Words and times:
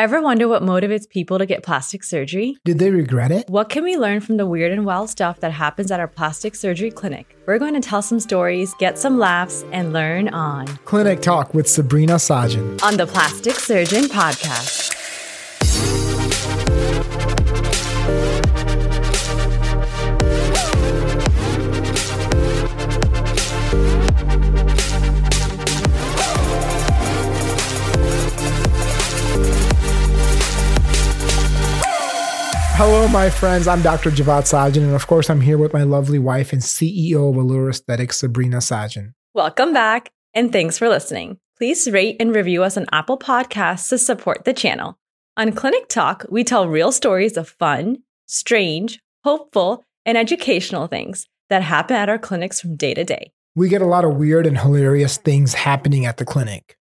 Ever 0.00 0.22
wonder 0.22 0.48
what 0.48 0.62
motivates 0.62 1.06
people 1.06 1.38
to 1.38 1.44
get 1.44 1.62
plastic 1.62 2.02
surgery? 2.02 2.56
Did 2.64 2.78
they 2.78 2.90
regret 2.90 3.30
it? 3.30 3.50
What 3.50 3.68
can 3.68 3.84
we 3.84 3.98
learn 3.98 4.22
from 4.22 4.38
the 4.38 4.46
weird 4.46 4.72
and 4.72 4.86
wild 4.86 5.10
stuff 5.10 5.40
that 5.40 5.52
happens 5.52 5.90
at 5.90 6.00
our 6.00 6.08
plastic 6.08 6.54
surgery 6.54 6.90
clinic? 6.90 7.36
We're 7.44 7.58
going 7.58 7.74
to 7.74 7.80
tell 7.80 8.00
some 8.00 8.18
stories, 8.18 8.72
get 8.78 8.98
some 8.98 9.18
laughs, 9.18 9.62
and 9.72 9.92
learn 9.92 10.28
on 10.28 10.68
Clinic 10.86 11.20
Talk 11.20 11.52
with 11.52 11.68
Sabrina 11.68 12.14
Sajan. 12.14 12.82
on 12.82 12.96
the 12.96 13.06
Plastic 13.06 13.56
Surgeon 13.56 14.04
Podcast. 14.04 14.89
Hello, 32.82 33.06
my 33.08 33.28
friends. 33.28 33.68
I'm 33.68 33.82
Dr. 33.82 34.10
Javad 34.10 34.44
Sajan, 34.44 34.84
and 34.84 34.94
of 34.94 35.06
course, 35.06 35.28
I'm 35.28 35.42
here 35.42 35.58
with 35.58 35.74
my 35.74 35.82
lovely 35.82 36.18
wife 36.18 36.50
and 36.50 36.62
CEO 36.62 37.28
of 37.28 37.36
Allure 37.36 37.68
Esthetics, 37.68 38.16
Sabrina 38.16 38.56
Sajan. 38.56 39.12
Welcome 39.34 39.74
back, 39.74 40.10
and 40.32 40.50
thanks 40.50 40.78
for 40.78 40.88
listening. 40.88 41.36
Please 41.58 41.90
rate 41.90 42.16
and 42.18 42.34
review 42.34 42.62
us 42.62 42.78
on 42.78 42.86
Apple 42.90 43.18
Podcasts 43.18 43.90
to 43.90 43.98
support 43.98 44.46
the 44.46 44.54
channel. 44.54 44.98
On 45.36 45.52
Clinic 45.52 45.88
Talk, 45.88 46.24
we 46.30 46.42
tell 46.42 46.68
real 46.68 46.90
stories 46.90 47.36
of 47.36 47.50
fun, 47.50 47.98
strange, 48.24 48.98
hopeful, 49.24 49.84
and 50.06 50.16
educational 50.16 50.86
things 50.86 51.28
that 51.50 51.60
happen 51.60 51.96
at 51.96 52.08
our 52.08 52.18
clinics 52.18 52.62
from 52.62 52.76
day 52.76 52.94
to 52.94 53.04
day. 53.04 53.30
We 53.54 53.68
get 53.68 53.82
a 53.82 53.86
lot 53.86 54.06
of 54.06 54.16
weird 54.16 54.46
and 54.46 54.56
hilarious 54.56 55.18
things 55.18 55.52
happening 55.52 56.06
at 56.06 56.16
the 56.16 56.24
clinic. 56.24 56.78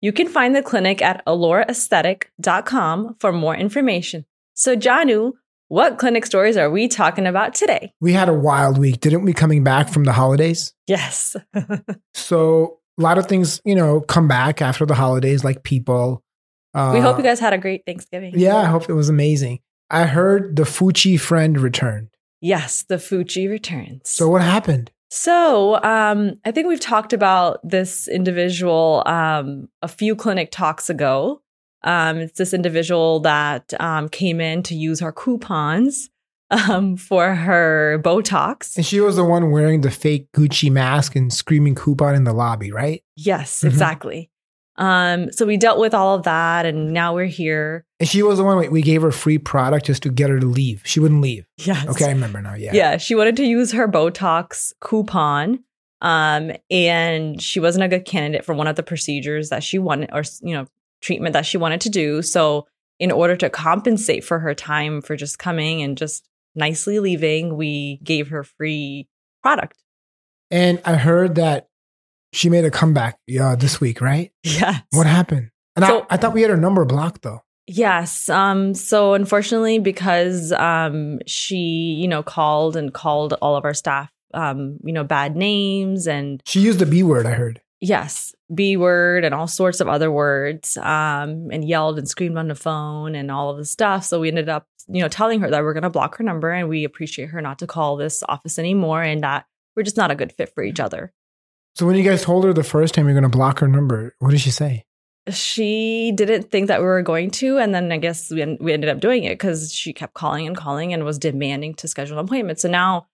You 0.00 0.12
can 0.12 0.28
find 0.28 0.54
the 0.54 0.62
clinic 0.62 1.02
at 1.02 1.26
allureesthetic.com 1.26 3.16
for 3.18 3.32
more 3.32 3.56
information. 3.56 4.26
So, 4.54 4.76
Janu, 4.76 5.32
what 5.70 5.98
clinic 5.98 6.26
stories 6.26 6.56
are 6.56 6.68
we 6.68 6.88
talking 6.88 7.28
about 7.28 7.54
today? 7.54 7.94
We 8.00 8.12
had 8.12 8.28
a 8.28 8.34
wild 8.34 8.76
week, 8.76 8.98
didn't 8.98 9.22
we, 9.22 9.32
coming 9.32 9.62
back 9.62 9.88
from 9.88 10.02
the 10.02 10.12
holidays? 10.12 10.74
Yes. 10.86 11.36
So, 12.12 12.80
a 12.98 13.02
lot 13.02 13.18
of 13.18 13.26
things, 13.26 13.60
you 13.64 13.74
know, 13.74 14.00
come 14.00 14.26
back 14.28 14.60
after 14.60 14.84
the 14.84 14.94
holidays, 14.94 15.44
like 15.44 15.62
people. 15.62 16.22
Uh, 16.74 16.90
we 16.92 17.00
hope 17.00 17.16
you 17.16 17.22
guys 17.22 17.40
had 17.40 17.52
a 17.52 17.58
great 17.58 17.86
Thanksgiving. 17.86 18.34
Yeah, 18.36 18.56
I 18.56 18.64
hope 18.64 18.88
it 18.88 18.94
was 18.94 19.08
amazing. 19.08 19.60
I 19.88 20.04
heard 20.04 20.56
the 20.56 20.64
Fuchi 20.64 21.18
friend 21.18 21.58
returned. 21.58 22.08
Yes, 22.40 22.82
the 22.82 22.98
Fuji 22.98 23.46
returns. 23.48 24.10
So, 24.10 24.28
what 24.28 24.42
happened? 24.42 24.90
So, 25.08 25.82
um, 25.82 26.40
I 26.44 26.50
think 26.50 26.66
we've 26.66 26.80
talked 26.80 27.12
about 27.12 27.60
this 27.62 28.08
individual 28.08 29.02
um, 29.06 29.68
a 29.82 29.88
few 29.88 30.16
clinic 30.16 30.50
talks 30.50 30.90
ago. 30.90 31.42
Um, 31.82 32.18
it's 32.18 32.38
this 32.38 32.52
individual 32.52 33.20
that 33.20 33.72
um, 33.80 34.08
came 34.08 34.40
in 34.40 34.62
to 34.64 34.74
use 34.74 35.00
her 35.00 35.12
coupons 35.12 36.10
um, 36.50 36.96
for 36.96 37.34
her 37.34 38.00
Botox. 38.04 38.76
And 38.76 38.84
she 38.84 39.00
was 39.00 39.16
the 39.16 39.24
one 39.24 39.50
wearing 39.50 39.80
the 39.82 39.90
fake 39.90 40.28
Gucci 40.36 40.70
mask 40.70 41.16
and 41.16 41.32
screaming 41.32 41.74
coupon 41.74 42.14
in 42.14 42.24
the 42.24 42.32
lobby, 42.32 42.70
right? 42.72 43.02
Yes, 43.16 43.60
Mhm. 43.62 43.68
exactly. 43.68 44.30
Um, 44.76 45.30
so 45.30 45.44
we 45.44 45.58
dealt 45.58 45.78
with 45.78 45.92
all 45.92 46.14
of 46.14 46.22
that, 46.22 46.64
and 46.64 46.92
now 46.92 47.14
we're 47.14 47.26
here. 47.26 47.84
And 47.98 48.08
she 48.08 48.22
was 48.22 48.38
the 48.38 48.44
one 48.44 48.56
we- 48.58 48.68
we 48.70 48.82
gave 48.82 49.02
her 49.02 49.12
free 49.12 49.36
product 49.36 49.84
just 49.86 50.02
to 50.04 50.08
get 50.10 50.30
her 50.30 50.40
to 50.40 50.46
leave. 50.46 50.80
She 50.86 51.00
wouldn't 51.00 51.20
leave. 51.20 51.44
Yes. 51.58 51.86
Okay, 51.86 52.06
I 52.06 52.12
remember 52.12 52.40
now. 52.40 52.54
Yeah. 52.54 52.70
Yeah, 52.72 52.96
she 52.96 53.14
wanted 53.14 53.36
to 53.36 53.44
use 53.44 53.72
her 53.72 53.86
Botox 53.86 54.72
coupon. 54.80 55.60
Um, 56.02 56.52
and 56.70 57.42
she 57.42 57.60
wasn't 57.60 57.84
a 57.84 57.88
good 57.88 58.06
candidate 58.06 58.42
for 58.44 58.54
one 58.54 58.66
of 58.66 58.76
the 58.76 58.82
procedures 58.82 59.50
that 59.50 59.62
she 59.62 59.78
wanted 59.78 60.08
or, 60.14 60.22
you 60.40 60.54
know, 60.54 60.66
treatment 61.00 61.32
that 61.32 61.46
she 61.46 61.56
wanted 61.58 61.80
to 61.82 61.90
do. 61.90 62.22
So, 62.22 62.66
in 62.98 63.10
order 63.10 63.34
to 63.36 63.48
compensate 63.48 64.24
for 64.24 64.38
her 64.40 64.54
time 64.54 65.00
for 65.00 65.16
just 65.16 65.38
coming 65.38 65.80
and 65.82 65.96
just 65.96 66.28
nicely 66.54 66.98
leaving, 66.98 67.56
we 67.56 67.98
gave 68.04 68.28
her 68.28 68.44
free 68.44 69.08
product. 69.42 69.82
And 70.50 70.80
I 70.84 70.96
heard 70.96 71.36
that 71.36 71.68
she 72.32 72.50
made 72.50 72.64
a 72.64 72.70
comeback 72.70 73.18
uh, 73.40 73.56
this 73.56 73.80
week, 73.80 74.00
right? 74.00 74.32
Yes. 74.42 74.82
What 74.92 75.06
happened? 75.06 75.50
And 75.76 75.84
So- 75.84 76.00
I, 76.10 76.14
I 76.14 76.16
thought 76.16 76.34
we 76.34 76.42
had 76.42 76.50
her 76.50 76.56
number 76.56 76.84
blocked 76.84 77.22
though. 77.22 77.40
Yes. 77.66 78.28
Um, 78.28 78.74
so 78.74 79.14
unfortunately, 79.14 79.78
because 79.78 80.50
um, 80.52 81.20
she, 81.26 81.56
you 82.00 82.08
know, 82.08 82.22
called 82.22 82.76
and 82.76 82.92
called 82.92 83.34
all 83.40 83.54
of 83.56 83.64
our 83.64 83.74
staff, 83.74 84.10
um, 84.34 84.78
you 84.82 84.92
know, 84.92 85.04
bad 85.04 85.36
names 85.36 86.08
and 86.08 86.42
She 86.46 86.60
used 86.60 86.80
the 86.80 86.86
B 86.86 87.02
word, 87.04 87.26
I 87.26 87.32
heard. 87.32 87.60
Yes, 87.80 88.34
B 88.54 88.76
word 88.76 89.24
and 89.24 89.34
all 89.34 89.46
sorts 89.46 89.80
of 89.80 89.88
other 89.88 90.10
words, 90.10 90.76
um, 90.78 91.50
and 91.50 91.66
yelled 91.66 91.98
and 91.98 92.08
screamed 92.08 92.36
on 92.36 92.48
the 92.48 92.54
phone 92.54 93.14
and 93.14 93.30
all 93.30 93.50
of 93.50 93.56
the 93.56 93.64
stuff. 93.64 94.04
So 94.04 94.20
we 94.20 94.28
ended 94.28 94.48
up, 94.48 94.66
you 94.88 95.02
know, 95.02 95.08
telling 95.08 95.40
her 95.40 95.50
that 95.50 95.62
we're 95.62 95.72
going 95.72 95.82
to 95.82 95.90
block 95.90 96.16
her 96.16 96.24
number 96.24 96.50
and 96.50 96.68
we 96.68 96.84
appreciate 96.84 97.30
her 97.30 97.40
not 97.40 97.58
to 97.60 97.66
call 97.66 97.96
this 97.96 98.22
office 98.28 98.58
anymore 98.58 99.02
and 99.02 99.22
that 99.22 99.46
we're 99.76 99.82
just 99.82 99.96
not 99.96 100.10
a 100.10 100.16
good 100.16 100.32
fit 100.32 100.52
for 100.54 100.62
each 100.62 100.80
other. 100.80 101.12
So 101.76 101.86
when 101.86 101.96
you 101.96 102.02
guys 102.02 102.22
told 102.22 102.44
her 102.44 102.52
the 102.52 102.64
first 102.64 102.94
time 102.94 103.06
you're 103.06 103.14
going 103.14 103.22
to 103.22 103.28
block 103.28 103.60
her 103.60 103.68
number, 103.68 104.14
what 104.18 104.30
did 104.30 104.40
she 104.40 104.50
say? 104.50 104.84
she 105.28 106.12
didn't 106.14 106.50
think 106.50 106.68
that 106.68 106.80
we 106.80 106.86
were 106.86 107.02
going 107.02 107.30
to 107.30 107.58
and 107.58 107.74
then 107.74 107.92
i 107.92 107.98
guess 107.98 108.30
we, 108.30 108.42
en- 108.42 108.58
we 108.60 108.72
ended 108.72 108.88
up 108.88 109.00
doing 109.00 109.24
it 109.24 109.34
because 109.34 109.72
she 109.72 109.92
kept 109.92 110.14
calling 110.14 110.46
and 110.46 110.56
calling 110.56 110.92
and 110.92 111.04
was 111.04 111.18
demanding 111.18 111.74
to 111.74 111.86
schedule 111.86 112.18
an 112.18 112.24
appointment 112.24 112.58
so 112.58 112.68
now 112.68 113.06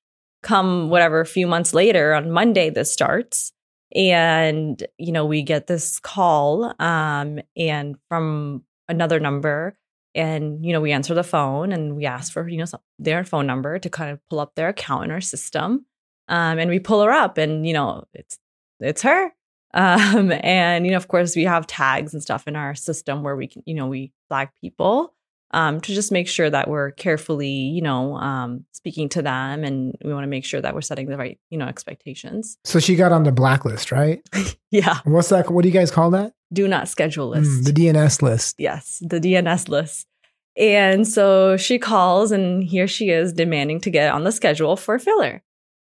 come 0.43 0.89
whatever 0.89 1.21
a 1.21 1.27
few 1.27 1.47
months 1.47 1.75
later 1.75 2.15
on 2.15 2.31
monday 2.31 2.71
this 2.71 2.93
starts 2.93 3.53
and 3.95 4.87
you 4.99 5.13
know 5.13 5.25
we 5.25 5.43
get 5.43 5.67
this 5.67 5.99
call 6.01 6.75
um 6.81 7.39
and 7.57 7.97
from 8.09 8.63
another 8.89 9.21
number 9.21 9.77
and 10.15 10.65
you 10.65 10.73
know 10.73 10.81
we 10.81 10.93
answer 10.93 11.15
the 11.15 11.23
phone 11.23 11.73
and 11.73 11.97
we 11.97 12.07
ask 12.07 12.33
for 12.33 12.49
you 12.49 12.59
know 12.59 12.65
some, 12.65 12.81
their 12.99 13.25
phone 13.25 13.47
number 13.47 13.79
to 13.79 13.89
kind 13.89 14.11
of 14.11 14.19
pull 14.29 14.41
up 14.41 14.55
their 14.55 14.69
account 14.69 15.05
in 15.05 15.11
our 15.11 15.21
system 15.21 15.87
um 16.29 16.59
and 16.59 16.71
we 16.71 16.79
pull 16.79 17.03
her 17.03 17.13
up 17.13 17.39
and 17.39 17.67
you 17.67 17.73
know 17.73 18.05
it's 18.13 18.39
it's 18.81 19.03
her. 19.03 19.33
Um, 19.75 20.33
and 20.33 20.87
you 20.87 20.93
know, 20.93 20.97
of 20.97 21.09
course, 21.09 21.37
we 21.37 21.45
have 21.45 21.67
tags 21.67 22.15
and 22.15 22.23
stuff 22.23 22.49
in 22.49 22.57
our 22.57 22.75
system 22.75 23.23
where 23.23 23.37
we 23.37 23.47
can, 23.47 23.63
you 23.67 23.75
know, 23.75 23.87
we 23.89 24.11
flag 24.29 24.49
people 24.59 25.13
um, 25.53 25.81
to 25.81 25.95
just 25.95 26.11
make 26.13 26.29
sure 26.29 26.51
that 26.51 26.69
we're 26.69 26.91
carefully, 26.93 27.49
you 27.49 27.81
know, 27.83 28.17
um, 28.17 28.65
speaking 28.73 29.09
to 29.11 29.23
them, 29.23 29.65
and 29.65 29.97
we 30.05 30.13
want 30.13 30.25
to 30.25 30.29
make 30.29 30.45
sure 30.45 30.61
that 30.61 30.75
we're 30.75 30.81
setting 30.81 31.07
the 31.07 31.17
right, 31.17 31.39
you 31.51 31.59
know, 31.59 31.67
expectations. 31.67 32.59
So 32.65 32.79
she 32.81 32.97
got 32.97 33.13
on 33.13 33.23
the 33.25 33.33
blacklist, 33.33 33.93
right? 33.93 34.21
Yeah, 34.73 34.99
What's 35.05 35.29
that? 35.31 35.49
What 35.51 35.63
do 35.63 35.69
you 35.69 35.73
guys 35.75 35.91
call 35.91 36.11
that? 36.11 36.33
do 36.53 36.69
not 36.69 36.89
schedule 36.89 37.29
list. 37.29 37.51
Mm, 37.51 37.65
the 37.65 37.73
DNS 37.73 38.23
list. 38.23 38.57
yes, 38.59 38.99
the 39.01 39.19
DNS 39.21 39.69
list. 39.69 40.07
And 40.59 41.07
so 41.07 41.57
she 41.57 41.79
calls, 41.79 42.31
and 42.33 42.63
here 42.65 42.87
she 42.89 43.11
is 43.11 43.33
demanding 43.33 43.81
to 43.83 43.91
get 43.91 44.13
on 44.13 44.25
the 44.25 44.33
schedule 44.33 44.77
for 44.77 44.99
filler. 44.99 45.43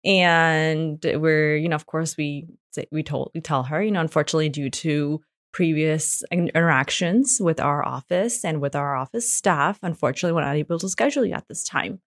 And 0.05 0.99
we're, 1.05 1.57
you 1.57 1.69
know, 1.69 1.77
of 1.77 1.87
course, 1.87 2.17
we 2.17 2.47
say, 2.71 2.87
we 2.93 3.03
told 3.03 3.31
we 3.35 3.41
tell 3.41 3.65
her, 3.65 3.83
you 3.83 3.91
know, 3.91 4.01
unfortunately, 4.01 4.49
due 4.49 4.71
to 4.71 5.21
previous 5.53 6.23
interactions 6.31 7.39
with 7.41 7.61
our 7.61 7.85
office 7.85 8.45
and 8.45 8.61
with 8.61 8.77
our 8.77 8.97
office 8.97 9.33
staff, 9.33 9.79
unfortunately, 9.83 10.35
we're 10.35 10.45
not 10.45 10.57
able 10.57 10.79
to 10.79 10.89
schedule 10.89 11.25
you 11.25 11.35
at 11.35 11.49
this 11.49 11.65
time. 11.65 12.01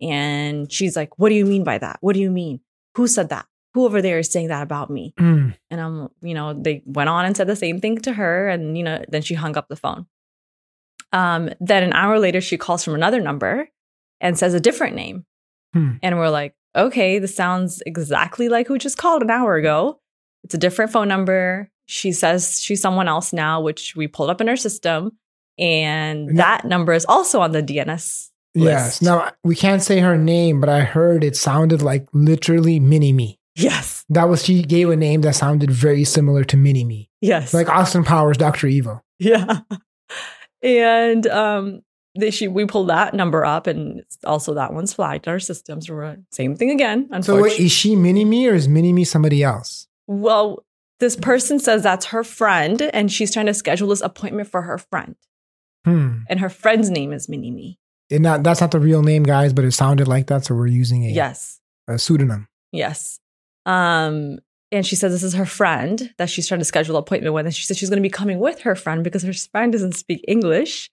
And 0.00 0.70
she's 0.72 0.96
like, 0.96 1.18
"What 1.18 1.28
do 1.28 1.34
you 1.34 1.46
mean 1.46 1.64
by 1.64 1.78
that? 1.78 1.98
What 2.00 2.14
do 2.14 2.20
you 2.20 2.30
mean? 2.30 2.60
Who 2.96 3.06
said 3.06 3.28
that? 3.28 3.46
Who 3.74 3.84
over 3.84 4.02
there 4.02 4.18
is 4.18 4.30
saying 4.30 4.48
that 4.48 4.62
about 4.62 4.90
me?" 4.90 5.14
Mm. 5.18 5.54
And 5.70 5.80
I'm, 5.80 6.08
you 6.22 6.34
know, 6.34 6.54
they 6.54 6.82
went 6.86 7.08
on 7.08 7.26
and 7.26 7.36
said 7.36 7.46
the 7.46 7.56
same 7.56 7.80
thing 7.80 7.98
to 7.98 8.12
her. 8.14 8.48
And, 8.48 8.76
you 8.76 8.84
know, 8.84 9.04
then 9.08 9.22
she 9.22 9.34
hung 9.34 9.56
up 9.56 9.68
the 9.68 9.76
phone. 9.76 10.06
Um, 11.12 11.50
then 11.60 11.82
an 11.82 11.92
hour 11.92 12.18
later, 12.18 12.40
she 12.40 12.56
calls 12.56 12.84
from 12.84 12.94
another 12.94 13.20
number 13.20 13.68
and 14.20 14.38
says 14.38 14.54
a 14.54 14.60
different 14.60 14.96
name. 14.96 15.26
Hmm. 15.72 15.92
And 16.02 16.18
we're 16.18 16.30
like, 16.30 16.54
okay, 16.76 17.18
this 17.18 17.34
sounds 17.34 17.82
exactly 17.84 18.48
like 18.48 18.68
who 18.68 18.78
just 18.78 18.96
called 18.96 19.22
an 19.22 19.30
hour 19.30 19.56
ago. 19.56 20.00
It's 20.44 20.54
a 20.54 20.58
different 20.58 20.92
phone 20.92 21.08
number. 21.08 21.70
She 21.90 22.12
says 22.12 22.62
she's 22.62 22.80
someone 22.80 23.08
else 23.08 23.32
now, 23.32 23.60
which 23.60 23.96
we 23.96 24.06
pulled 24.06 24.30
up 24.30 24.40
in 24.40 24.48
our 24.48 24.56
system. 24.56 25.12
And 25.58 26.26
No. 26.28 26.34
that 26.34 26.64
number 26.64 26.92
is 26.92 27.04
also 27.04 27.40
on 27.40 27.50
the 27.52 27.62
DNS. 27.62 28.28
Yes. 28.54 28.86
list. 29.00 29.02
Now 29.02 29.30
we 29.44 29.54
can't 29.56 29.82
say 29.82 29.98
her 30.00 30.16
name, 30.18 30.60
but 30.60 30.68
I 30.68 30.80
heard 30.80 31.22
it 31.24 31.36
sounded 31.36 31.82
like 31.82 32.06
literally 32.12 32.80
Mini 32.80 33.12
Me. 33.12 33.38
Yes. 33.56 34.04
That 34.08 34.28
was 34.28 34.44
she 34.44 34.62
gave 34.62 34.88
a 34.90 34.96
name 34.96 35.20
that 35.22 35.34
sounded 35.34 35.70
very 35.70 36.04
similar 36.04 36.44
to 36.44 36.56
Mini 36.56 36.84
Me, 36.84 37.10
Yes. 37.20 37.52
like 37.54 37.68
Austin 37.68 38.04
Powers, 38.04 38.36
Doctor 38.38 38.66
Evil. 38.68 39.04
Yeah. 39.18 39.60
And 40.62 41.26
um 41.28 41.82
they, 42.18 42.30
she 42.30 42.48
we 42.48 42.66
pulled 42.66 42.88
that 42.88 43.14
number 43.14 43.44
up 43.44 43.66
and 43.66 44.02
also 44.24 44.54
that 44.54 44.72
one's 44.74 44.92
flagged 44.92 45.26
in 45.26 45.32
our 45.32 45.38
systems. 45.38 45.88
We're 45.88 46.16
same 46.32 46.56
thing 46.56 46.70
again. 46.70 47.08
So 47.22 47.40
wait, 47.40 47.58
is 47.60 47.70
she 47.72 47.94
Mini 47.96 48.24
Me 48.24 48.48
or 48.48 48.54
is 48.54 48.68
Mini 48.68 48.92
Me 48.92 49.04
somebody 49.04 49.42
else? 49.42 49.86
well, 50.06 50.64
this 51.00 51.16
person 51.16 51.58
says 51.58 51.82
that's 51.82 52.06
her 52.06 52.22
friend 52.22 52.82
and 52.92 53.10
she's 53.10 53.32
trying 53.32 53.46
to 53.46 53.54
schedule 53.54 53.88
this 53.88 54.00
appointment 54.02 54.48
for 54.48 54.62
her 54.62 54.78
friend. 54.78 55.16
Hmm. 55.84 56.18
And 56.28 56.40
her 56.40 56.48
friend's 56.50 56.90
name 56.90 57.12
is 57.12 57.28
Mini 57.28 57.50
Me. 57.50 57.78
And 58.10 58.22
not, 58.22 58.42
that's 58.42 58.60
not 58.60 58.70
the 58.70 58.80
real 58.80 59.02
name, 59.02 59.22
guys, 59.22 59.52
but 59.52 59.64
it 59.64 59.72
sounded 59.72 60.08
like 60.08 60.26
that, 60.26 60.44
so 60.44 60.54
we're 60.54 60.66
using 60.66 61.04
a, 61.04 61.08
Yes. 61.08 61.60
a 61.88 61.98
pseudonym. 61.98 62.48
Yes. 62.72 63.18
Um 63.66 64.38
and 64.72 64.86
she 64.86 64.94
says 64.94 65.12
this 65.12 65.24
is 65.24 65.34
her 65.34 65.46
friend 65.46 66.14
that 66.18 66.30
she's 66.30 66.46
trying 66.46 66.60
to 66.60 66.64
schedule 66.64 66.96
an 66.96 67.00
appointment 67.00 67.34
with. 67.34 67.44
And 67.46 67.54
she 67.54 67.64
said 67.64 67.76
she's 67.76 67.90
going 67.90 68.00
to 68.00 68.08
be 68.08 68.08
coming 68.10 68.38
with 68.38 68.60
her 68.60 68.76
friend 68.76 69.02
because 69.02 69.24
her 69.24 69.32
friend 69.32 69.72
doesn't 69.72 69.96
speak 69.96 70.24
English. 70.28 70.90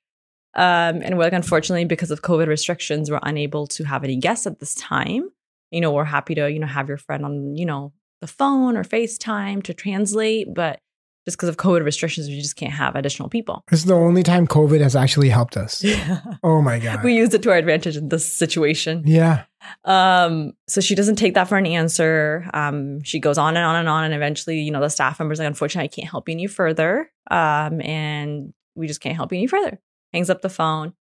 Um, 0.55 1.03
and 1.03 1.15
we're 1.15 1.25
like, 1.25 1.33
unfortunately, 1.33 1.85
because 1.85 2.09
of 2.09 2.23
COVID 2.23 2.47
restrictions, 2.47 3.11
we're 3.11 3.19
unable 3.21 3.67
to 3.67 3.83
have 3.83 4.03
any 4.03 4.15
guests 4.15 4.47
at 4.47 4.57
this 4.59 4.73
time. 4.73 5.29
You 5.69 5.81
know, 5.81 5.91
we're 5.91 6.05
happy 6.05 6.33
to, 6.35 6.51
you 6.51 6.57
know, 6.57 6.65
have 6.65 6.87
your 6.87 6.97
friend 6.97 7.23
on, 7.23 7.55
you 7.55 7.67
know, 7.67 7.93
the 8.21 8.27
phone 8.27 8.75
or 8.77 8.83
FaceTime 8.83 9.63
to 9.63 9.73
translate, 9.73 10.53
but 10.53 10.79
just 11.25 11.37
because 11.37 11.49
of 11.49 11.57
COVID 11.57 11.83
restrictions, 11.83 12.29
we 12.29 12.39
just 12.39 12.55
can't 12.55 12.71
have 12.71 12.95
additional 12.95 13.27
people. 13.27 13.63
This 13.69 13.81
is 13.81 13.85
the 13.85 13.93
only 13.95 14.23
time 14.23 14.47
COVID 14.47 14.79
has 14.79 14.95
actually 14.95 15.29
helped 15.29 15.57
us. 15.57 15.83
Yeah. 15.83 16.21
Oh 16.41 16.61
my 16.61 16.79
God. 16.79 17.03
We 17.03 17.15
used 17.15 17.33
it 17.33 17.43
to 17.43 17.51
our 17.51 17.57
advantage 17.57 17.97
in 17.97 18.07
this 18.09 18.25
situation. 18.31 19.03
yeah. 19.05 19.43
Um, 19.83 20.53
so 20.69 20.79
she 20.79 20.95
doesn't 20.95 21.17
take 21.17 21.33
that 21.33 21.49
for 21.49 21.57
an 21.57 21.65
answer. 21.65 22.49
Um, 22.53 23.03
she 23.03 23.19
goes 23.19 23.37
on 23.37 23.57
and 23.57 23.65
on 23.65 23.75
and 23.75 23.89
on, 23.89 24.05
and 24.05 24.13
eventually, 24.13 24.59
you 24.61 24.71
know, 24.71 24.79
the 24.79 24.89
staff 24.89 25.19
member's 25.19 25.39
like, 25.39 25.47
unfortunately, 25.47 25.85
I 25.89 25.93
can't 25.93 26.09
help 26.09 26.29
you 26.29 26.33
any 26.33 26.47
further. 26.47 27.11
Um, 27.29 27.81
and 27.81 28.53
we 28.75 28.87
just 28.87 29.01
can't 29.01 29.15
help 29.17 29.33
you 29.33 29.39
any 29.39 29.47
further. 29.47 29.79
Hangs 30.13 30.29
up 30.29 30.41
the 30.41 30.49
phone. 30.49 30.93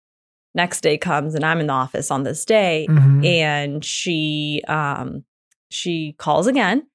Next 0.57 0.81
day 0.81 0.99
comes, 0.99 1.35
and 1.37 1.45
I'm 1.45 1.61
in 1.61 1.67
the 1.69 1.73
office 1.75 2.11
on 2.11 2.23
this 2.25 2.45
day, 2.45 2.87
Mhm. 2.91 3.25
and 3.27 3.85
she 3.85 4.63
um 4.67 5.25
she 5.71 6.15
calls 6.19 6.47
again, 6.49 6.87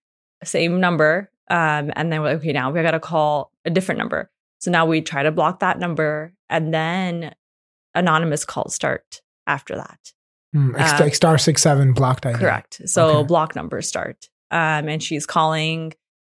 same 0.44 0.80
number. 0.80 1.30
Um, 1.50 1.92
and 1.96 2.12
then 2.12 2.22
we're 2.22 2.30
like, 2.30 2.38
okay, 2.38 2.54
now 2.54 2.72
we 2.72 2.82
gotta 2.82 3.00
call 3.00 3.52
a 3.66 3.70
different 3.70 4.00
number. 4.00 4.30
So 4.60 4.72
now 4.72 4.86
we 4.86 5.02
try 5.02 5.24
to 5.24 5.32
block 5.32 5.60
that 5.60 5.80
number, 5.80 6.34
and 6.50 6.74
then 6.74 7.34
anonymous 7.96 8.46
calls 8.46 8.74
start 8.76 9.22
after 9.48 9.76
that. 9.76 10.14
Mm, 10.56 10.78
like, 10.78 11.00
like 11.00 11.16
star 11.16 11.38
six 11.38 11.62
seven 11.62 11.94
blocked 11.94 12.26
ID. 12.26 12.38
Correct. 12.38 12.82
So 12.86 13.08
Okay. 13.20 13.28
block 13.28 13.56
numbers 13.56 13.88
start. 13.88 14.30
Um, 14.52 14.88
and 14.90 15.02
she's 15.02 15.26
calling 15.26 15.94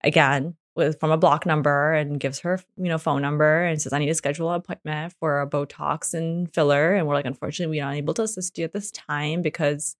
again 0.04 0.54
with 0.76 0.98
from 1.00 1.10
a 1.10 1.16
block 1.18 1.44
number 1.46 1.92
and 1.92 2.18
gives 2.20 2.40
her, 2.40 2.60
you 2.76 2.84
know, 2.88 2.98
phone 2.98 3.22
number 3.22 3.62
and 3.64 3.80
says, 3.80 3.92
I 3.92 3.98
need 3.98 4.06
to 4.06 4.14
schedule 4.14 4.50
an 4.50 4.56
appointment 4.56 5.14
for 5.18 5.40
a 5.40 5.46
Botox 5.48 6.14
and 6.14 6.52
filler. 6.54 6.94
And 6.94 7.06
we're 7.06 7.14
like, 7.14 7.26
unfortunately, 7.26 7.78
we're 7.78 7.84
not 7.84 7.94
able 7.94 8.14
to 8.14 8.22
assist 8.22 8.56
you 8.58 8.64
at 8.64 8.72
this 8.72 8.90
time 8.90 9.42
because, 9.42 9.96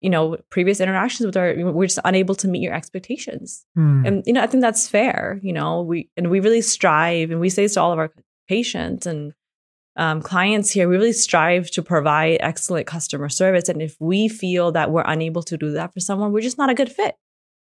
you 0.00 0.10
know, 0.10 0.36
previous 0.50 0.80
interactions 0.80 1.26
with 1.26 1.36
our 1.36 1.54
we're 1.72 1.86
just 1.86 1.98
unable 2.04 2.34
to 2.36 2.48
meet 2.48 2.62
your 2.62 2.74
expectations. 2.74 3.64
Mm. 3.76 4.06
And, 4.06 4.22
you 4.26 4.32
know, 4.32 4.42
I 4.42 4.46
think 4.46 4.60
that's 4.60 4.88
fair. 4.88 5.40
You 5.42 5.52
know, 5.52 5.82
we, 5.82 6.08
and 6.16 6.30
we 6.30 6.40
really 6.40 6.60
strive 6.60 7.30
and 7.30 7.40
we 7.40 7.50
say 7.50 7.62
this 7.64 7.74
to 7.74 7.80
all 7.80 7.92
of 7.92 7.98
our 7.98 8.12
patients 8.48 9.06
and 9.06 9.32
um, 9.96 10.22
clients 10.22 10.70
here, 10.70 10.88
we 10.88 10.96
really 10.96 11.12
strive 11.12 11.70
to 11.72 11.82
provide 11.82 12.38
excellent 12.40 12.86
customer 12.86 13.28
service. 13.28 13.68
And 13.68 13.82
if 13.82 13.96
we 13.98 14.28
feel 14.28 14.70
that 14.72 14.92
we're 14.92 15.02
unable 15.04 15.42
to 15.42 15.58
do 15.58 15.72
that 15.72 15.92
for 15.92 15.98
someone, 15.98 16.32
we're 16.32 16.40
just 16.40 16.56
not 16.56 16.70
a 16.70 16.74
good 16.74 16.90
fit. 16.90 17.16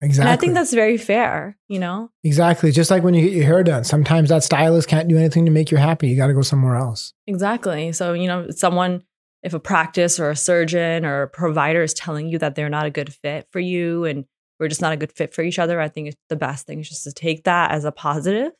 exactly. 0.00 0.30
And 0.30 0.32
I 0.32 0.36
think 0.36 0.54
that's 0.54 0.72
very 0.72 0.96
fair, 0.96 1.58
you 1.66 1.80
know? 1.80 2.10
exactly 2.22 2.70
just 2.70 2.90
like 2.90 3.02
when 3.02 3.14
you 3.14 3.22
get 3.22 3.32
your 3.32 3.44
hair 3.44 3.64
done. 3.64 3.82
Sometimes 3.82 4.28
that 4.28 4.44
stylist 4.44 4.88
can't 4.88 5.08
do 5.08 5.18
anything 5.18 5.44
to 5.44 5.50
make 5.50 5.72
you 5.72 5.76
happy. 5.76 6.08
You 6.08 6.16
got 6.16 6.28
to 6.28 6.34
go 6.34 6.42
somewhere 6.42 6.76
else. 6.76 7.12
Exactly. 7.26 7.90
So, 7.90 8.12
you 8.12 8.28
know, 8.28 8.48
someone, 8.50 9.02
if 9.42 9.54
a 9.54 9.60
practice 9.60 10.20
or 10.20 10.30
a 10.30 10.36
surgeon 10.36 11.04
or 11.04 11.22
a 11.22 11.28
provider 11.28 11.82
is 11.82 11.94
telling 11.94 12.28
you 12.28 12.38
that 12.38 12.54
they're 12.54 12.68
not 12.68 12.86
a 12.86 12.90
good 12.90 13.12
fit 13.12 13.48
for 13.50 13.60
you 13.60 14.04
and 14.04 14.24
we're 14.58 14.68
just 14.68 14.82
not 14.82 14.92
a 14.92 14.96
good 14.96 15.12
fit 15.12 15.34
for 15.34 15.42
each 15.42 15.58
other, 15.58 15.80
I 15.80 15.88
think 15.88 16.08
it's 16.08 16.16
the 16.28 16.36
best 16.36 16.66
thing 16.66 16.80
is 16.80 16.88
just 16.88 17.04
to 17.04 17.12
take 17.12 17.44
that 17.44 17.70
as 17.70 17.84
a 17.84 17.92
positive 17.92 18.52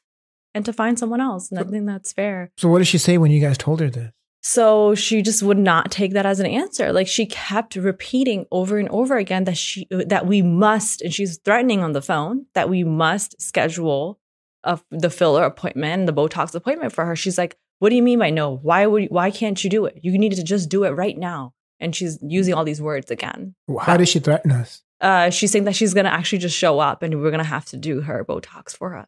and 0.54 0.64
to 0.64 0.72
find 0.72 0.98
someone 0.98 1.20
else. 1.20 1.50
And 1.50 1.60
I 1.60 1.64
think 1.64 1.86
that's 1.86 2.12
fair. 2.12 2.50
So 2.56 2.68
what 2.68 2.78
did 2.78 2.86
she 2.86 2.98
say 2.98 3.18
when 3.18 3.30
you 3.30 3.40
guys 3.40 3.58
told 3.58 3.80
her 3.80 3.90
this? 3.90 4.10
So 4.42 4.94
she 4.94 5.20
just 5.20 5.42
would 5.42 5.58
not 5.58 5.90
take 5.90 6.14
that 6.14 6.24
as 6.24 6.40
an 6.40 6.46
answer. 6.46 6.92
Like 6.92 7.06
she 7.06 7.26
kept 7.26 7.76
repeating 7.76 8.46
over 8.50 8.78
and 8.78 8.88
over 8.88 9.18
again 9.18 9.44
that 9.44 9.58
she 9.58 9.86
that 9.90 10.26
we 10.26 10.40
must, 10.40 11.02
and 11.02 11.12
she's 11.12 11.38
threatening 11.44 11.80
on 11.80 11.92
the 11.92 12.00
phone 12.00 12.46
that 12.54 12.70
we 12.70 12.82
must 12.82 13.40
schedule 13.40 14.18
a, 14.64 14.80
the 14.90 15.10
filler 15.10 15.44
appointment, 15.44 16.06
the 16.06 16.14
Botox 16.14 16.54
appointment 16.54 16.94
for 16.94 17.04
her. 17.04 17.14
She's 17.14 17.36
like, 17.36 17.58
"What 17.80 17.90
do 17.90 17.96
you 17.96 18.02
mean 18.02 18.18
by 18.18 18.30
no? 18.30 18.56
Why 18.56 18.86
would 18.86 19.08
why 19.10 19.30
can't 19.30 19.62
you 19.62 19.68
do 19.68 19.84
it? 19.84 19.98
You 20.02 20.16
need 20.16 20.32
to 20.36 20.44
just 20.44 20.68
do 20.68 20.84
it 20.84 20.90
right 20.90 21.18
now." 21.18 21.52
And 21.80 21.94
she's 21.96 22.18
using 22.22 22.54
all 22.54 22.64
these 22.64 22.80
words 22.80 23.10
again. 23.10 23.54
How 23.80 23.96
does 23.96 24.08
she 24.08 24.20
threaten 24.20 24.52
us? 24.52 24.82
Uh, 25.00 25.30
she's 25.30 25.50
saying 25.50 25.64
that 25.64 25.74
she's 25.74 25.94
gonna 25.94 26.10
actually 26.10 26.38
just 26.38 26.56
show 26.56 26.78
up 26.78 27.02
and 27.02 27.20
we're 27.20 27.30
gonna 27.30 27.42
have 27.42 27.64
to 27.66 27.76
do 27.76 28.02
her 28.02 28.24
Botox 28.24 28.76
for 28.76 28.90
her. 28.90 29.06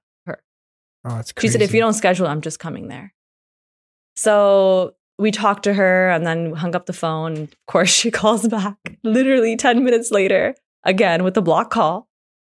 Oh, 1.04 1.18
it's 1.18 1.32
She 1.38 1.48
said, 1.48 1.62
if 1.62 1.74
you 1.74 1.80
don't 1.80 1.94
schedule, 1.94 2.26
I'm 2.26 2.40
just 2.40 2.58
coming 2.58 2.88
there. 2.88 3.12
So 4.14 4.94
we 5.18 5.30
talked 5.30 5.64
to 5.64 5.74
her 5.74 6.10
and 6.10 6.26
then 6.26 6.52
hung 6.52 6.76
up 6.76 6.86
the 6.86 6.92
phone. 6.92 7.36
Of 7.36 7.66
course, 7.66 7.90
she 7.92 8.10
calls 8.10 8.46
back 8.48 8.76
literally 9.02 9.56
10 9.56 9.84
minutes 9.84 10.10
later, 10.10 10.54
again 10.84 11.24
with 11.24 11.34
the 11.34 11.42
block 11.42 11.70
call. 11.70 12.08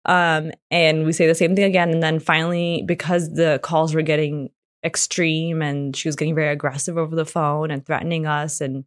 Um, 0.06 0.51
and 0.72 1.06
we 1.06 1.12
say 1.13 1.27
the 1.27 1.36
same 1.36 1.56
thing 1.56 1.65
again. 1.65 1.89
And 1.89 2.01
then 2.01 2.19
finally, 2.19 2.83
because 2.86 3.33
the 3.33 3.60
calls 3.62 3.94
were 3.94 4.01
getting 4.01 4.50
extreme 4.83 5.61
and 5.61 5.95
she 5.95 6.07
was 6.07 6.15
getting 6.15 6.35
very 6.35 6.49
aggressive 6.49 6.97
over 6.97 7.15
the 7.15 7.25
phone 7.25 7.71
and 7.71 7.85
threatening 7.85 8.25
us 8.25 8.61
and 8.61 8.85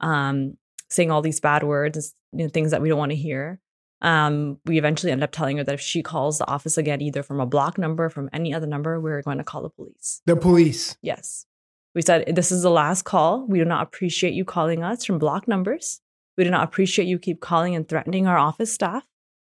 um, 0.00 0.56
saying 0.88 1.10
all 1.10 1.22
these 1.22 1.40
bad 1.40 1.62
words 1.62 2.14
and 2.32 2.40
you 2.40 2.46
know, 2.46 2.50
things 2.50 2.70
that 2.70 2.82
we 2.82 2.88
don't 2.88 2.98
want 2.98 3.10
to 3.10 3.16
hear. 3.16 3.60
Um, 4.00 4.58
we 4.64 4.78
eventually 4.78 5.10
end 5.10 5.24
up 5.24 5.32
telling 5.32 5.58
her 5.58 5.64
that 5.64 5.74
if 5.74 5.80
she 5.80 6.02
calls 6.02 6.38
the 6.38 6.46
office 6.46 6.78
again, 6.78 7.00
either 7.00 7.22
from 7.22 7.40
a 7.40 7.46
block 7.46 7.78
number, 7.78 8.08
from 8.08 8.30
any 8.32 8.54
other 8.54 8.66
number, 8.66 9.00
we're 9.00 9.22
going 9.22 9.38
to 9.38 9.44
call 9.44 9.62
the 9.62 9.70
police. 9.70 10.22
the 10.24 10.36
police. 10.36 10.96
Yes. 11.02 11.46
We 11.94 12.02
said, 12.02 12.36
this 12.36 12.52
is 12.52 12.62
the 12.62 12.70
last 12.70 13.02
call. 13.02 13.44
We 13.48 13.58
do 13.58 13.64
not 13.64 13.82
appreciate 13.82 14.34
you 14.34 14.44
calling 14.44 14.84
us 14.84 15.04
from 15.04 15.18
block 15.18 15.48
numbers. 15.48 16.00
We 16.36 16.44
do 16.44 16.50
not 16.50 16.62
appreciate 16.62 17.08
you 17.08 17.18
keep 17.18 17.40
calling 17.40 17.74
and 17.74 17.88
threatening 17.88 18.28
our 18.28 18.38
office 18.38 18.72
staff. 18.72 19.04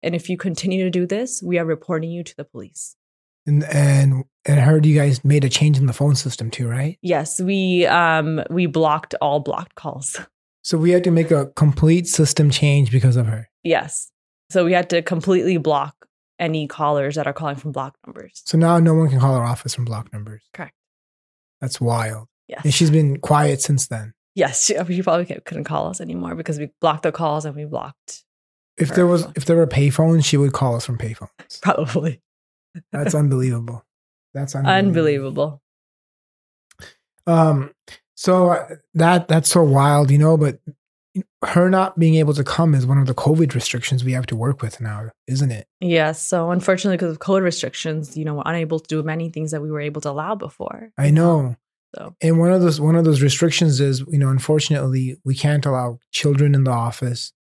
And 0.01 0.13
if 0.13 0.30
you 0.30 0.38
continue 0.38 0.83
to 0.83 0.89
do 0.89 1.06
this, 1.06 1.41
we 1.41 1.57
are 1.57 1.65
reporting 1.65 2.12
you 2.12 2.24
to 2.24 2.35
the 2.35 2.44
police. 2.44 2.97
And 3.45 3.63
and 3.66 4.24
and 4.45 4.60
I 4.60 4.63
heard 4.63 4.86
you 4.86 4.98
guys 4.98 5.24
made 5.25 5.44
a 5.44 5.50
change 5.50 5.78
in 5.78 5.86
the 5.86 5.94
phone 5.94 6.16
system 6.16 6.50
too, 6.50 6.68
right? 6.68 6.98
Yes, 7.01 7.42
we 7.42 7.86
um 7.88 8.42
we 8.50 8.66
blocked 8.68 9.16
all 9.22 9.40
blocked 9.40 9.75
calls. 9.75 10.19
So 10.66 10.78
we 10.78 10.92
had 10.92 11.04
to 11.04 11.12
make 11.12 11.30
a 11.30 11.48
complete 11.57 12.07
system 12.07 12.50
change 12.50 12.90
because 12.90 13.18
of 13.18 13.25
her. 13.28 13.50
yes. 13.63 14.10
So 14.50 14.63
we 14.63 14.72
had 14.72 14.90
to 14.92 15.01
completely 15.01 15.57
block 15.57 15.94
any 16.40 16.68
callers 16.69 17.16
that 17.16 17.28
are 17.28 17.34
calling 17.34 17.57
from 17.57 17.74
block 17.74 17.98
numbers. 18.07 18.42
So 18.45 18.57
now 18.57 18.80
no 18.80 18.94
one 18.94 19.10
can 19.10 19.19
call 19.19 19.36
our 19.36 19.44
office 19.44 19.75
from 19.75 19.84
block 19.84 20.13
numbers. 20.13 20.42
Correct. 20.54 20.74
That's 21.60 21.81
wild. 21.81 22.30
Yes. 22.48 22.62
And 22.63 22.74
she's 22.74 22.92
been 22.92 23.19
quiet 23.19 23.60
since 23.62 23.88
then. 23.88 24.13
yes, 24.36 24.63
she, 24.63 24.75
she 24.88 25.01
probably 25.01 25.25
couldn't 25.25 25.66
call 25.66 25.88
us 25.90 26.00
anymore 26.00 26.34
because 26.34 26.57
we 26.60 26.69
blocked 26.80 27.04
the 27.04 27.12
calls 27.12 27.44
and 27.44 27.57
we 27.57 27.66
blocked 27.66 28.24
If 28.78 28.88
Her 28.90 28.95
there 28.95 29.07
was 29.07 29.24
phone. 29.25 29.34
if 29.36 29.44
there 29.44 29.57
were 29.57 29.68
payphones, 29.68 30.24
she 30.24 30.38
would 30.38 30.54
call 30.54 30.78
us 30.78 30.86
from 30.86 30.98
payphones. 30.98 31.28
probably. 31.62 32.22
That's 32.92 33.16
unbelievable. 33.16 33.86
That's 34.34 34.56
unbelievable. 34.56 34.88
Unbelievable. 34.88 35.62
Um, 37.25 37.74
so 38.16 38.50
uh, 38.50 38.75
that 38.96 39.28
that's 39.28 39.50
so 39.50 39.64
wild, 39.64 40.12
you 40.12 40.18
know. 40.18 40.38
But 40.38 40.59
her 41.45 41.69
not 41.69 42.00
being 42.00 42.16
able 42.16 42.33
to 42.33 42.44
come 42.44 42.74
is 42.74 42.86
one 42.86 42.97
of 42.97 43.07
the 43.07 43.14
COVID 43.14 43.54
restrictions 43.54 44.04
we 44.04 44.14
have 44.14 44.26
to 44.28 44.36
work 44.36 44.62
with 44.62 44.81
now, 44.81 45.09
isn't 45.28 45.52
it? 45.52 45.68
Yes. 45.80 46.21
So 46.21 46.52
unfortunately, 46.52 46.97
because 46.97 47.12
of 47.12 47.19
COVID 47.19 47.44
restrictions, 47.44 48.18
you 48.18 48.26
know, 48.26 48.36
we're 48.36 48.44
unable 48.45 48.80
to 48.80 48.88
do 48.88 49.04
many 49.04 49.30
things 49.30 49.52
that 49.52 49.62
we 49.62 49.71
were 49.71 49.81
able 49.81 50.02
to 50.02 50.09
allow 50.09 50.36
before. 50.36 50.92
I 50.97 51.12
know. 51.12 51.56
So 51.95 52.16
And 52.21 52.40
one 52.40 52.52
of 52.52 52.62
those 52.62 52.81
one 52.81 52.95
of 52.95 53.06
those 53.06 53.21
restrictions 53.21 53.80
is, 53.80 54.04
you 54.09 54.18
know, 54.18 54.30
unfortunately, 54.30 55.18
we 55.24 55.36
can't 55.36 55.66
allow 55.66 56.00
children 56.12 56.56
in 56.56 56.64
the 56.64 56.71
office, 56.71 57.33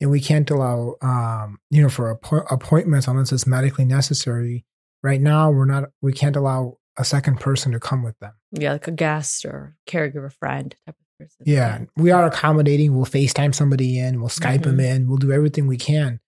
and 0.00 0.10
we 0.10 0.20
can't 0.20 0.48
allow, 0.50 0.94
um, 1.02 1.58
you 1.70 1.82
know, 1.82 1.88
for 1.88 2.14
appo- 2.14 2.46
appointments 2.50 3.08
unless 3.08 3.32
it's 3.32 3.46
medically 3.46 3.84
necessary. 3.84 4.64
Right 5.02 5.20
now, 5.20 5.50
we're 5.50 5.64
not. 5.66 5.84
We 6.02 6.12
can't 6.12 6.36
allow 6.36 6.78
a 6.96 7.04
second 7.04 7.38
person 7.40 7.72
to 7.72 7.80
come 7.80 8.02
with 8.02 8.18
them. 8.18 8.32
yeah, 8.52 8.72
like 8.72 8.88
a 8.88 8.92
guest 8.92 9.44
or 9.44 9.76
caregiver 9.86 10.32
friend 10.32 10.74
type 10.86 10.96
of 10.98 11.18
person. 11.18 11.44
Yeah, 11.46 11.84
we 11.96 12.10
are 12.10 12.26
accommodating. 12.26 12.96
We'll 12.96 13.04
FaceTime 13.06 13.54
somebody 13.54 13.98
in. 13.98 14.18
We'll 14.20 14.28
Skype 14.30 14.62
them 14.64 14.78
Mhm. 14.78 14.94
in. 14.96 15.08
We'll 15.08 15.18
do 15.18 15.30
everything 15.32 15.66
we 15.68 15.76
can, 15.76 16.18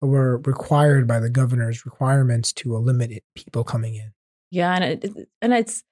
but 0.00 0.08
we're 0.08 0.36
required 0.38 1.06
by 1.06 1.20
the 1.20 1.30
governor's 1.30 1.86
requirements 1.86 2.52
to 2.54 2.76
limit 2.76 3.22
people 3.34 3.64
coming 3.64 3.94
in. 3.94 4.12
Yeah, 4.50 4.74
and 4.74 4.84
it, 4.84 5.04
it- 5.04 5.28
and 5.40 5.52
it's 5.54 5.82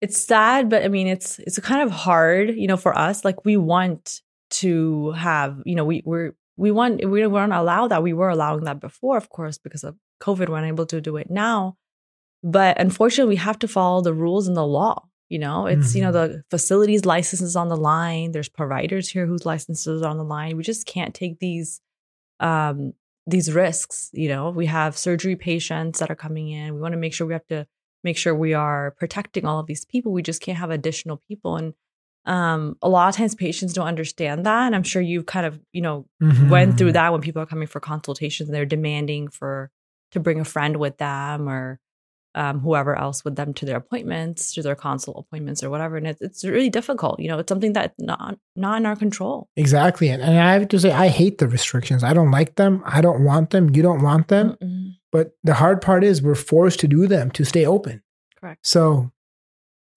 it's 0.00 0.16
sad, 0.24 0.70
but 0.70 0.82
I 0.82 0.88
mean, 0.88 1.06
it's 1.08 1.38
it's 1.40 1.58
kind 1.58 1.82
of 1.82 1.90
hard, 1.90 2.54
you 2.56 2.66
know, 2.66 2.78
for 2.78 2.96
us. 2.96 3.22
Like 3.24 3.44
we 3.44 3.58
want 3.58 4.22
to 4.62 5.10
have, 5.12 5.60
you 5.66 5.74
know, 5.74 5.84
we 5.84 6.02
we're 6.06 6.32
we 6.56 6.70
want 6.70 7.04
we 7.04 7.26
weren't 7.26 7.52
allowed 7.52 7.88
that. 7.88 8.02
We 8.02 8.14
were 8.14 8.30
allowing 8.30 8.64
that 8.64 8.80
before, 8.80 9.18
of 9.18 9.28
course, 9.28 9.58
because 9.58 9.84
of 9.84 9.96
COVID. 10.20 10.48
We're 10.48 10.56
unable 10.58 10.86
to 10.86 11.00
do 11.00 11.16
it 11.16 11.30
now, 11.30 11.76
but 12.42 12.80
unfortunately, 12.80 13.32
we 13.34 13.36
have 13.36 13.58
to 13.60 13.68
follow 13.68 14.00
the 14.02 14.14
rules 14.14 14.46
and 14.48 14.56
the 14.56 14.66
law. 14.66 15.06
You 15.28 15.38
know, 15.38 15.66
it's 15.66 15.94
you 15.94 16.02
know 16.02 16.12
the 16.12 16.42
facilities 16.50 17.04
licenses 17.04 17.54
on 17.56 17.68
the 17.68 17.76
line. 17.76 18.32
There's 18.32 18.48
providers 18.48 19.08
here 19.08 19.26
whose 19.26 19.46
licenses 19.46 20.02
are 20.02 20.08
on 20.08 20.18
the 20.18 20.24
line. 20.24 20.56
We 20.56 20.62
just 20.64 20.86
can't 20.86 21.14
take 21.14 21.38
these 21.38 21.80
um 22.40 22.92
these 23.26 23.52
risks 23.52 24.08
you 24.12 24.28
know 24.28 24.50
we 24.50 24.66
have 24.66 24.96
surgery 24.96 25.36
patients 25.36 25.98
that 25.98 26.10
are 26.10 26.16
coming 26.16 26.48
in 26.48 26.74
we 26.74 26.80
want 26.80 26.92
to 26.92 26.98
make 26.98 27.12
sure 27.12 27.26
we 27.26 27.34
have 27.34 27.46
to 27.46 27.66
make 28.02 28.16
sure 28.16 28.34
we 28.34 28.54
are 28.54 28.92
protecting 28.98 29.44
all 29.44 29.60
of 29.60 29.66
these 29.66 29.84
people 29.84 30.10
we 30.10 30.22
just 30.22 30.40
can't 30.40 30.56
have 30.58 30.70
additional 30.70 31.18
people 31.28 31.56
and 31.56 31.74
um 32.24 32.76
a 32.80 32.88
lot 32.88 33.08
of 33.10 33.14
times 33.14 33.34
patients 33.34 33.74
don't 33.74 33.86
understand 33.86 34.46
that 34.46 34.62
and 34.66 34.74
i'm 34.74 34.82
sure 34.82 35.02
you've 35.02 35.26
kind 35.26 35.44
of 35.46 35.60
you 35.72 35.82
know 35.82 36.06
Mhm. 36.22 36.48
went 36.48 36.78
through 36.78 36.92
that 36.92 37.12
when 37.12 37.20
people 37.20 37.42
are 37.42 37.46
coming 37.46 37.68
for 37.68 37.78
consultations 37.78 38.48
and 38.48 38.56
they're 38.56 38.64
demanding 38.64 39.28
for 39.28 39.70
to 40.12 40.20
bring 40.20 40.40
a 40.40 40.44
friend 40.44 40.76
with 40.76 40.98
them 40.98 41.48
or 41.48 41.78
um, 42.34 42.60
whoever 42.60 42.96
else 42.96 43.24
with 43.24 43.34
them 43.34 43.52
to 43.54 43.64
their 43.66 43.76
appointments, 43.76 44.54
to 44.54 44.62
their 44.62 44.76
consult 44.76 45.16
appointments 45.18 45.64
or 45.64 45.70
whatever. 45.70 45.96
And 45.96 46.06
it's, 46.06 46.20
it's 46.20 46.44
really 46.44 46.70
difficult. 46.70 47.18
You 47.18 47.28
know, 47.28 47.38
it's 47.40 47.48
something 47.48 47.72
that's 47.72 47.94
not, 47.98 48.38
not 48.54 48.78
in 48.78 48.86
our 48.86 48.94
control. 48.94 49.48
Exactly. 49.56 50.08
And, 50.10 50.22
and 50.22 50.38
I 50.38 50.52
have 50.52 50.68
to 50.68 50.78
say, 50.78 50.92
I 50.92 51.08
hate 51.08 51.38
the 51.38 51.48
restrictions. 51.48 52.04
I 52.04 52.12
don't 52.12 52.30
like 52.30 52.54
them. 52.54 52.82
I 52.86 53.00
don't 53.00 53.24
want 53.24 53.50
them. 53.50 53.74
You 53.74 53.82
don't 53.82 54.02
want 54.02 54.28
them. 54.28 54.56
Mm-mm. 54.62 54.92
But 55.10 55.32
the 55.42 55.54
hard 55.54 55.82
part 55.82 56.04
is 56.04 56.22
we're 56.22 56.36
forced 56.36 56.78
to 56.80 56.88
do 56.88 57.08
them 57.08 57.32
to 57.32 57.44
stay 57.44 57.66
open. 57.66 58.02
Correct. 58.38 58.64
So, 58.64 59.10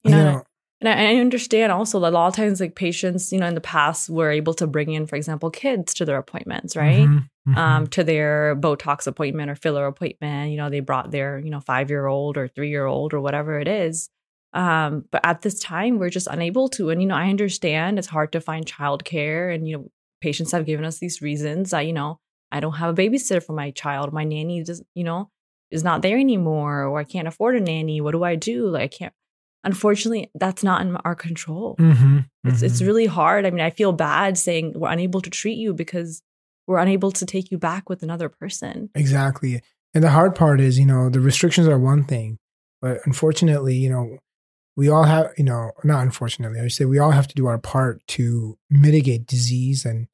You 0.03 0.09
you 0.09 0.17
know, 0.17 0.31
know, 0.31 0.43
And 0.83 0.89
I, 0.89 1.13
I 1.13 1.15
understand 1.21 1.71
also 1.71 1.97
that 2.01 2.09
a 2.09 2.11
lot 2.11 2.27
of 2.27 2.35
times, 2.35 2.59
like 2.59 2.75
patients, 2.75 3.31
you 3.31 3.39
know, 3.39 3.47
in 3.47 3.55
the 3.55 3.61
past 3.61 4.09
were 4.09 4.29
able 4.29 4.53
to 4.55 4.67
bring 4.67 4.91
in, 4.91 5.07
for 5.07 5.15
example, 5.15 5.49
kids 5.49 5.93
to 5.95 6.05
their 6.05 6.17
appointments, 6.17 6.75
right? 6.75 7.07
mhm, 7.07 7.29
mhm. 7.47 7.57
Um, 7.57 7.87
to 7.87 8.03
their 8.03 8.55
Botox 8.57 9.07
appointment 9.07 9.49
or 9.49 9.55
filler 9.55 9.87
appointment. 9.87 10.51
You 10.51 10.57
know, 10.57 10.69
they 10.69 10.81
brought 10.81 11.11
their, 11.11 11.39
you 11.39 11.49
know, 11.49 11.61
five 11.61 11.89
year 11.89 12.05
old 12.05 12.37
or 12.37 12.49
three 12.49 12.69
year 12.69 12.85
old 12.85 13.13
or 13.13 13.21
whatever 13.21 13.59
it 13.59 13.67
is. 13.69 14.09
Um, 14.53 15.05
but 15.09 15.25
at 15.25 15.41
this 15.41 15.59
time, 15.59 15.99
we're 15.99 16.09
just 16.09 16.27
unable 16.27 16.67
to. 16.69 16.89
And, 16.89 17.01
you 17.01 17.07
know, 17.07 17.15
I 17.15 17.29
understand 17.29 17.97
it's 17.97 18.07
hard 18.09 18.33
to 18.33 18.41
find 18.41 18.65
childcare. 18.65 19.55
And, 19.55 19.67
you 19.67 19.77
know, 19.77 19.91
patients 20.21 20.51
have 20.51 20.65
given 20.65 20.85
us 20.85 20.99
these 20.99 21.21
reasons 21.21 21.71
that, 21.71 21.87
you 21.87 21.93
know, 21.93 22.19
I 22.51 22.59
don't 22.59 22.73
have 22.73 22.91
a 22.97 23.01
babysitter 23.01 23.41
for 23.41 23.53
my 23.53 23.71
child. 23.71 24.13
My 24.13 24.25
nanny 24.25 24.63
does, 24.63 24.83
you 24.93 25.03
know, 25.05 25.31
is 25.71 25.83
not 25.83 26.01
there 26.01 26.17
anymore, 26.19 26.83
or 26.83 26.99
I 26.99 27.03
can't 27.03 27.27
afford 27.27 27.55
a 27.55 27.61
nanny. 27.61 27.99
What 28.01 28.11
do 28.11 28.23
I 28.23 28.35
do? 28.35 28.67
Like, 28.67 28.83
I 28.83 28.87
can't. 28.89 29.13
Unfortunately, 29.63 30.29
that's 30.35 30.63
not 30.63 30.81
in 30.81 30.95
our 30.97 31.15
control. 31.15 31.75
Mhm, 31.79 32.25
It's 32.43 32.61
it's 32.61 32.81
mhm. 32.81 32.87
really 32.87 33.05
hard. 33.05 33.45
I 33.45 33.49
mean, 33.51 33.61
I 33.63 33.69
feel 33.69 33.93
bad 33.93 34.37
saying 34.37 34.73
we're 34.75 34.89
unable 34.91 35.21
to 35.21 35.29
treat 35.29 35.57
you 35.57 35.73
because 35.73 36.21
we're 36.67 36.79
unable 36.79 37.11
to 37.11 37.25
take 37.25 37.51
you 37.51 37.57
back 37.57 37.89
with 37.89 38.03
another 38.03 38.29
person. 38.29 38.89
Exactly. 38.95 39.61
And 39.93 40.03
the 40.03 40.09
hard 40.09 40.35
part 40.35 40.59
is, 40.59 40.79
you 40.79 40.85
know, 40.85 41.09
the 41.09 41.19
restrictions 41.19 41.67
are 41.67 41.79
one 41.79 42.03
thing, 42.03 42.39
but 42.81 42.99
unfortunately, 43.05 43.75
you 43.75 43.89
know, 43.89 44.17
we 44.75 44.89
all 44.89 45.03
have, 45.03 45.31
you 45.37 45.43
know, 45.43 45.71
not 45.83 46.01
unfortunately, 46.03 46.59
I 46.59 46.67
say 46.67 46.85
we 46.85 46.99
all 46.99 47.11
have 47.11 47.27
to 47.27 47.35
do 47.35 47.45
our 47.45 47.59
part 47.59 48.01
to 48.09 48.57
mitigate 48.71 49.27
disease. 49.27 49.85
And, 49.85 50.07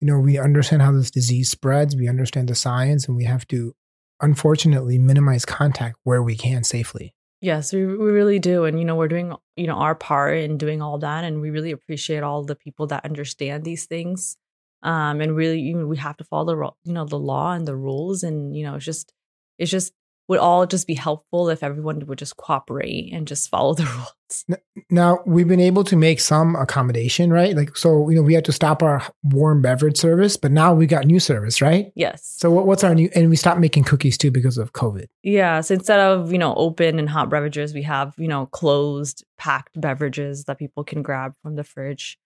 you 0.00 0.06
know, 0.06 0.20
we 0.20 0.38
understand 0.38 0.82
how 0.82 0.92
this 0.92 1.10
disease 1.10 1.50
spreads, 1.50 1.96
we 1.96 2.08
understand 2.08 2.48
the 2.48 2.54
science, 2.54 3.08
and 3.08 3.16
we 3.16 3.24
have 3.24 3.46
to, 3.48 3.74
unfortunately, 4.20 4.96
minimize 4.98 5.44
contact 5.44 5.96
where 6.04 6.22
we 6.22 6.36
can 6.36 6.62
safely. 6.62 7.14
Yes, 7.46 7.72
we, 7.72 7.86
we 7.86 8.10
really 8.10 8.40
do. 8.40 8.64
And, 8.64 8.76
you 8.76 8.84
know, 8.84 8.96
we're 8.96 9.06
doing, 9.06 9.32
you 9.54 9.68
know, 9.68 9.76
our 9.76 9.94
part 9.94 10.36
in 10.36 10.58
doing 10.58 10.82
all 10.82 10.98
that. 10.98 11.22
And 11.22 11.40
we 11.40 11.50
really 11.50 11.70
appreciate 11.70 12.24
all 12.24 12.42
the 12.42 12.56
people 12.56 12.88
that 12.88 13.04
understand 13.04 13.62
these 13.62 13.86
things. 13.86 14.36
Um, 14.82 15.20
and 15.20 15.36
really, 15.36 15.60
you 15.60 15.76
know, 15.76 15.86
we 15.86 15.96
have 15.98 16.16
to 16.16 16.24
follow 16.24 16.46
the, 16.46 16.70
you 16.82 16.92
know, 16.92 17.04
the 17.04 17.20
law 17.20 17.52
and 17.52 17.64
the 17.64 17.76
rules. 17.76 18.24
And, 18.24 18.56
you 18.56 18.64
know, 18.64 18.74
it's 18.74 18.84
just, 18.84 19.12
it's 19.58 19.70
just, 19.70 19.92
would 20.28 20.38
all 20.38 20.66
just 20.66 20.86
be 20.86 20.94
helpful 20.94 21.48
if 21.48 21.62
everyone 21.62 22.04
would 22.06 22.18
just 22.18 22.36
cooperate 22.36 23.12
and 23.12 23.28
just 23.28 23.48
follow 23.48 23.74
the 23.74 23.84
rules. 23.96 24.60
Now, 24.90 25.20
we've 25.24 25.46
been 25.46 25.60
able 25.60 25.84
to 25.84 25.94
make 25.94 26.18
some 26.18 26.56
accommodation, 26.56 27.32
right? 27.32 27.54
Like, 27.54 27.76
so, 27.76 28.08
you 28.10 28.16
know, 28.16 28.22
we 28.22 28.34
had 28.34 28.44
to 28.46 28.52
stop 28.52 28.82
our 28.82 29.02
warm 29.22 29.62
beverage 29.62 29.96
service, 29.96 30.36
but 30.36 30.50
now 30.50 30.74
we 30.74 30.86
got 30.86 31.06
new 31.06 31.20
service, 31.20 31.62
right? 31.62 31.92
Yes. 31.94 32.34
So, 32.36 32.50
what, 32.50 32.66
what's 32.66 32.82
our 32.82 32.94
new, 32.94 33.08
and 33.14 33.30
we 33.30 33.36
stopped 33.36 33.60
making 33.60 33.84
cookies 33.84 34.18
too 34.18 34.32
because 34.32 34.58
of 34.58 34.72
COVID. 34.72 35.06
Yeah. 35.22 35.60
So 35.60 35.74
instead 35.74 36.00
of, 36.00 36.32
you 36.32 36.38
know, 36.38 36.54
open 36.54 36.98
and 36.98 37.08
hot 37.08 37.30
beverages, 37.30 37.72
we 37.72 37.82
have, 37.82 38.14
you 38.18 38.28
know, 38.28 38.46
closed, 38.46 39.24
packed 39.38 39.80
beverages 39.80 40.44
that 40.44 40.58
people 40.58 40.82
can 40.82 41.02
grab 41.02 41.34
from 41.42 41.54
the 41.54 41.64
fridge 41.64 42.18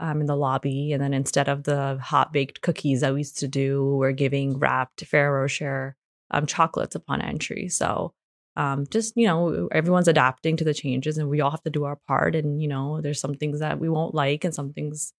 um, 0.00 0.20
in 0.20 0.26
the 0.26 0.36
lobby. 0.36 0.92
And 0.92 1.02
then 1.02 1.12
instead 1.12 1.48
of 1.48 1.64
the 1.64 1.98
hot 2.00 2.32
baked 2.32 2.60
cookies 2.60 3.00
that 3.00 3.12
we 3.12 3.20
used 3.20 3.38
to 3.38 3.48
do, 3.48 3.96
we're 3.96 4.12
giving 4.12 4.58
wrapped 4.58 5.04
Ferrero 5.04 5.42
Rocher 5.42 5.96
um, 6.30 6.46
chocolates 6.46 6.94
upon 6.94 7.20
entry. 7.20 7.68
So 7.68 8.12
um, 8.56 8.86
just, 8.90 9.16
you 9.16 9.26
know, 9.26 9.68
everyone's 9.70 10.08
adapting 10.08 10.56
to 10.56 10.64
the 10.64 10.74
changes 10.74 11.16
and 11.18 11.28
we 11.28 11.40
all 11.40 11.50
have 11.50 11.62
to 11.62 11.70
do 11.70 11.84
our 11.84 11.96
part. 12.08 12.34
And, 12.34 12.60
you 12.60 12.68
know, 12.68 13.00
there's 13.00 13.20
some 13.20 13.34
things 13.34 13.60
that 13.60 13.78
we 13.78 13.88
won't 13.88 14.14
like 14.14 14.44
and 14.44 14.54
some 14.54 14.72
things, 14.72 15.12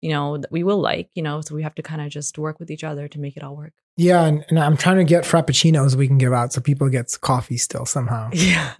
you 0.00 0.10
know, 0.10 0.38
that 0.38 0.50
we 0.50 0.62
will 0.62 0.80
like, 0.80 1.10
you 1.14 1.22
know, 1.22 1.42
so 1.42 1.54
we 1.54 1.62
have 1.62 1.74
to 1.74 1.82
kind 1.82 2.00
of 2.00 2.08
just 2.08 2.38
work 2.38 2.58
with 2.58 2.70
each 2.70 2.84
other 2.84 3.06
to 3.08 3.20
make 3.20 3.36
it 3.36 3.42
all 3.42 3.56
work. 3.56 3.74
Yeah, 3.96 4.24
and, 4.24 4.44
and 4.48 4.58
I'm 4.58 4.78
trying 4.78 4.96
to 4.96 5.04
get 5.04 5.24
frappuccinos 5.24 5.94
we 5.94 6.06
can 6.06 6.16
give 6.16 6.32
out 6.32 6.54
so 6.54 6.62
people 6.62 6.88
get 6.88 7.14
coffee 7.20 7.58
still 7.58 7.84
somehow. 7.84 8.30
Yeah. 8.34 8.74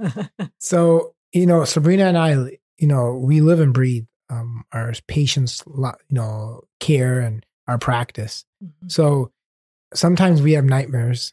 So 0.59 1.15
you 1.33 1.47
know, 1.47 1.65
Sabrina 1.65 2.05
and 2.05 2.19
I, 2.19 2.59
you 2.79 2.87
know, 2.87 3.15
we 3.15 3.41
live 3.41 3.61
and 3.61 3.73
breathe 3.73 4.07
um, 4.31 4.65
our 4.73 4.93
patients, 5.07 5.63
you 5.67 5.93
know, 6.11 6.63
care 6.79 7.21
and 7.21 7.45
our 7.69 7.79
practice. 7.79 8.45
Mhm. 8.63 8.91
So 8.91 9.33
sometimes 9.95 10.43
we 10.43 10.53
have 10.53 10.65
nightmares. 10.65 11.33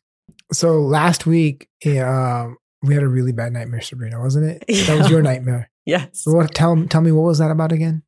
So 0.51 0.81
last 0.81 1.25
week, 1.25 1.67
eh, 1.83 1.99
um, 1.99 2.57
we 2.81 2.93
had 2.93 3.03
a 3.03 3.07
really 3.07 3.31
bad 3.31 3.53
nightmare, 3.53 3.81
Sabrina, 3.81 4.19
wasn't 4.19 4.45
it? 4.45 4.65
That 4.87 4.97
was 4.97 5.09
your 5.09 5.21
nightmare. 5.21 5.69
yes. 5.85 6.21
So 6.23 6.33
what? 6.33 6.53
Tell 6.53 6.85
tell 6.87 7.01
me 7.01 7.11
what 7.11 7.23
was 7.23 7.39
that 7.39 7.51
about 7.51 7.71
again? 7.71 8.03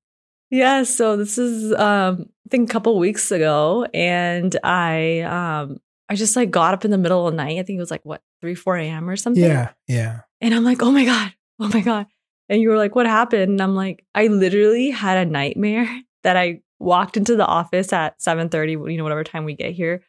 Yeah, 0.51 0.83
so 0.83 1.15
this 1.17 1.37
is 1.37 1.73
um 1.73 2.29
I 2.45 2.49
think 2.49 2.69
a 2.69 2.73
couple 2.73 2.97
weeks 2.97 3.31
ago 3.31 3.85
and 3.93 4.55
I 4.63 5.21
um 5.21 5.79
I 6.09 6.15
just 6.15 6.35
like 6.35 6.49
got 6.49 6.73
up 6.73 6.85
in 6.85 6.91
the 6.91 6.97
middle 6.97 7.27
of 7.27 7.33
the 7.33 7.37
night. 7.37 7.59
I 7.59 7.63
think 7.63 7.77
it 7.77 7.81
was 7.81 7.91
like 7.91 8.03
what, 8.03 8.21
3, 8.41 8.55
4 8.55 8.77
a.m. 8.77 9.09
or 9.09 9.15
something. 9.15 9.43
Yeah, 9.43 9.71
yeah. 9.87 10.21
And 10.41 10.55
I'm 10.55 10.63
like, 10.63 10.81
oh 10.81 10.91
my 10.91 11.05
God, 11.05 11.33
oh 11.59 11.67
my 11.67 11.81
God. 11.81 12.07
And 12.47 12.61
you 12.61 12.69
were 12.69 12.77
like, 12.77 12.95
what 12.95 13.05
happened? 13.05 13.51
And 13.51 13.61
I'm 13.61 13.75
like, 13.75 14.03
I 14.15 14.25
literally 14.27 14.89
had 14.89 15.27
a 15.27 15.29
nightmare 15.29 15.87
that 16.23 16.35
I 16.35 16.61
walked 16.79 17.15
into 17.17 17.35
the 17.35 17.45
office 17.45 17.93
at 17.93 18.19
7:30, 18.19 18.91
you 18.91 18.97
know, 18.97 19.03
whatever 19.03 19.23
time 19.23 19.45
we 19.45 19.53
get 19.53 19.73
here, 19.73 20.01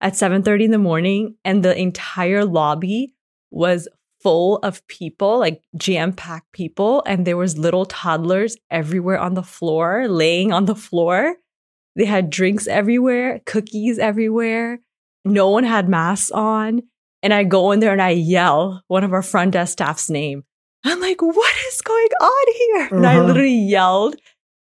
at 0.00 0.14
7:30 0.14 0.64
in 0.64 0.70
the 0.70 0.78
morning, 0.78 1.36
and 1.44 1.62
the 1.62 1.76
entire 1.78 2.44
lobby 2.44 3.14
was 3.50 3.88
full 4.22 4.56
of 4.58 4.86
people, 4.88 5.38
like 5.38 5.62
jam-packed 5.76 6.52
people, 6.52 7.02
and 7.06 7.24
there 7.26 7.36
was 7.36 7.56
little 7.58 7.86
toddlers 7.86 8.56
everywhere 8.70 9.18
on 9.18 9.34
the 9.34 9.42
floor, 9.42 10.08
laying 10.08 10.52
on 10.52 10.64
the 10.64 10.74
floor. 10.74 11.36
They 11.96 12.04
had 12.04 12.30
drinks 12.30 12.66
everywhere, 12.66 13.40
cookies 13.46 13.98
everywhere. 13.98 14.80
No 15.24 15.50
one 15.50 15.64
had 15.64 15.88
masks 15.88 16.30
on. 16.30 16.82
And 17.22 17.34
I 17.34 17.42
go 17.42 17.72
in 17.72 17.80
there 17.80 17.92
and 17.92 18.02
I 18.02 18.10
yell 18.10 18.82
one 18.86 19.02
of 19.02 19.12
our 19.12 19.22
front 19.22 19.52
desk 19.52 19.72
staff's 19.72 20.08
name. 20.08 20.44
I'm 20.84 21.00
like, 21.00 21.20
what 21.20 21.54
is 21.68 21.80
going 21.80 22.08
on 22.20 22.54
here? 22.54 22.88
And 22.98 23.06
I 23.06 23.16
Uh-huh. 23.16 23.26
literally 23.26 23.54
yelled. 23.58 24.14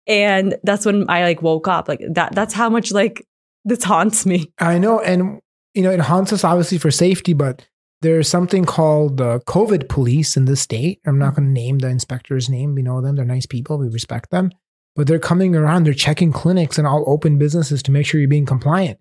And 0.07 0.57
that's 0.63 0.85
when 0.85 1.09
I 1.09 1.23
like 1.23 1.41
woke 1.41 1.67
up. 1.69 1.87
Like 1.87 2.01
that, 2.09 2.35
that's 2.35 2.53
how 2.53 2.69
much 2.69 2.91
like 2.91 3.25
this 3.65 3.83
haunts 3.83 4.25
me. 4.25 4.51
I 4.59 4.77
know, 4.77 4.99
and 4.99 5.39
you 5.73 5.83
know, 5.83 5.91
it 5.91 6.01
haunts 6.01 6.33
us 6.33 6.43
obviously 6.43 6.77
for 6.77 6.91
safety, 6.91 7.33
but 7.33 7.65
there's 8.01 8.27
something 8.27 8.65
called 8.65 9.17
the 9.17 9.39
COVID 9.41 9.87
police 9.87 10.35
in 10.35 10.45
the 10.45 10.55
state. 10.55 10.99
I'm 11.05 11.19
not 11.19 11.35
going 11.35 11.47
to 11.47 11.53
name 11.53 11.79
the 11.79 11.89
inspector's 11.89 12.49
name. 12.49 12.75
We 12.75 12.81
know 12.81 13.01
them; 13.01 13.15
they're 13.15 13.25
nice 13.25 13.45
people. 13.45 13.77
We 13.77 13.87
respect 13.87 14.31
them, 14.31 14.51
but 14.95 15.07
they're 15.07 15.19
coming 15.19 15.55
around. 15.55 15.83
They're 15.83 15.93
checking 15.93 16.31
clinics 16.31 16.77
and 16.77 16.87
all 16.87 17.03
open 17.07 17.37
businesses 17.37 17.83
to 17.83 17.91
make 17.91 18.05
sure 18.05 18.19
you're 18.19 18.29
being 18.29 18.45
compliant. 18.45 18.99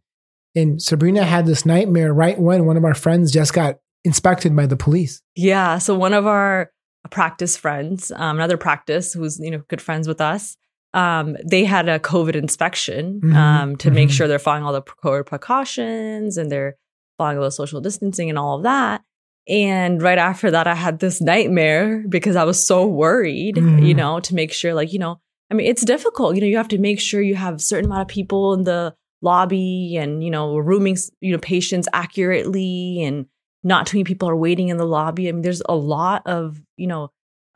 And 0.55 0.83
Sabrina 0.83 1.25
had 1.25 1.47
this 1.47 1.65
nightmare 1.65 2.13
right 2.13 2.39
when 2.39 2.67
one 2.67 2.77
of 2.77 2.85
our 2.85 2.95
friends 2.95 3.33
just 3.33 3.55
got 3.55 3.77
inspected 4.05 4.55
by 4.57 4.67
the 4.67 4.77
police. 4.77 5.23
Yeah. 5.37 5.79
So 5.79 5.95
one 5.95 6.13
of 6.13 6.27
our 6.27 6.71
practice 7.11 7.57
friends, 7.57 8.11
um, 8.13 8.37
another 8.37 8.57
practice 8.57 9.13
who's, 9.13 9.39
you 9.39 9.51
know, 9.51 9.63
good 9.69 9.81
friends 9.81 10.09
with 10.09 10.21
us, 10.21 10.57
um, 10.95 11.37
they 11.45 11.65
had 11.65 11.89
a 11.89 11.99
COVID 11.99 12.35
inspection 12.35 13.21
Mhm, 13.23 13.35
um, 13.35 13.77
to 13.77 13.91
make 13.91 14.09
mhm. 14.09 14.13
sure 14.13 14.29
they're 14.29 14.39
following 14.39 14.65
all 14.65 14.73
the 14.73 14.83
COVID 14.83 15.27
precautions 15.27 16.37
and 16.37 16.51
they're 16.51 16.77
following 17.19 17.39
all 17.39 17.45
the 17.45 17.51
social 17.53 17.81
distancing 17.81 18.29
and 18.29 18.39
all 18.39 18.57
of 18.57 18.63
that. 18.65 19.03
And 19.49 20.03
right 20.03 20.19
after 20.19 20.51
that, 20.51 20.67
I 20.67 20.75
had 20.75 20.99
this 21.01 21.21
nightmare 21.21 22.05
because 22.09 22.37
I 22.37 22.45
was 22.45 22.65
so 22.65 22.87
worried, 22.87 23.57
Mhm. 23.57 23.87
you 23.87 23.95
know, 23.95 24.21
to 24.21 24.35
make 24.35 24.53
sure, 24.53 24.75
like, 24.75 24.93
you 24.93 24.99
know, 24.99 25.21
I 25.51 25.55
mean, 25.55 25.67
it's 25.67 25.85
difficult. 25.85 26.35
You 26.35 26.41
know, 26.43 26.47
you 26.47 26.57
have 26.57 26.69
to 26.69 26.79
make 26.79 27.01
sure 27.01 27.21
you 27.21 27.35
have 27.35 27.55
a 27.57 27.59
certain 27.59 27.87
amount 27.87 28.03
of 28.03 28.09
people 28.09 28.55
in 28.55 28.65
the 28.65 28.95
lobby 29.23 29.97
and, 29.97 30.23
you 30.25 30.31
know, 30.31 30.57
rooming, 30.57 30.97
you 31.21 31.33
know, 31.33 31.39
patients 31.39 31.89
accurately 31.93 33.03
and 33.03 33.27
not 33.63 33.87
too 33.87 33.99
many 33.99 34.05
people 34.05 34.29
are 34.29 34.37
waiting 34.37 34.69
in 34.69 34.77
the 34.77 34.87
lobby. 34.87 35.29
I 35.29 35.33
mean, 35.33 35.43
there's 35.43 35.63
a 35.69 35.75
lot 35.75 36.23
of, 36.27 36.61
you 36.77 36.87
know, 36.87 37.11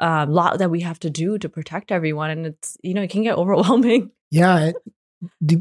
a 0.04 0.26
lot 0.26 0.58
that 0.58 0.70
we 0.70 0.80
have 0.80 0.99
to 1.00 1.11
do 1.11 1.38
to 1.38 1.49
protect 1.49 1.90
everyone. 1.92 2.30
And 2.30 2.46
it's, 2.46 2.76
you 2.82 2.94
know, 2.94 3.02
it 3.02 3.11
can 3.11 3.23
get 3.23 3.37
overwhelming. 3.38 4.11
Yeah, 4.30 4.70
it, 4.70 4.76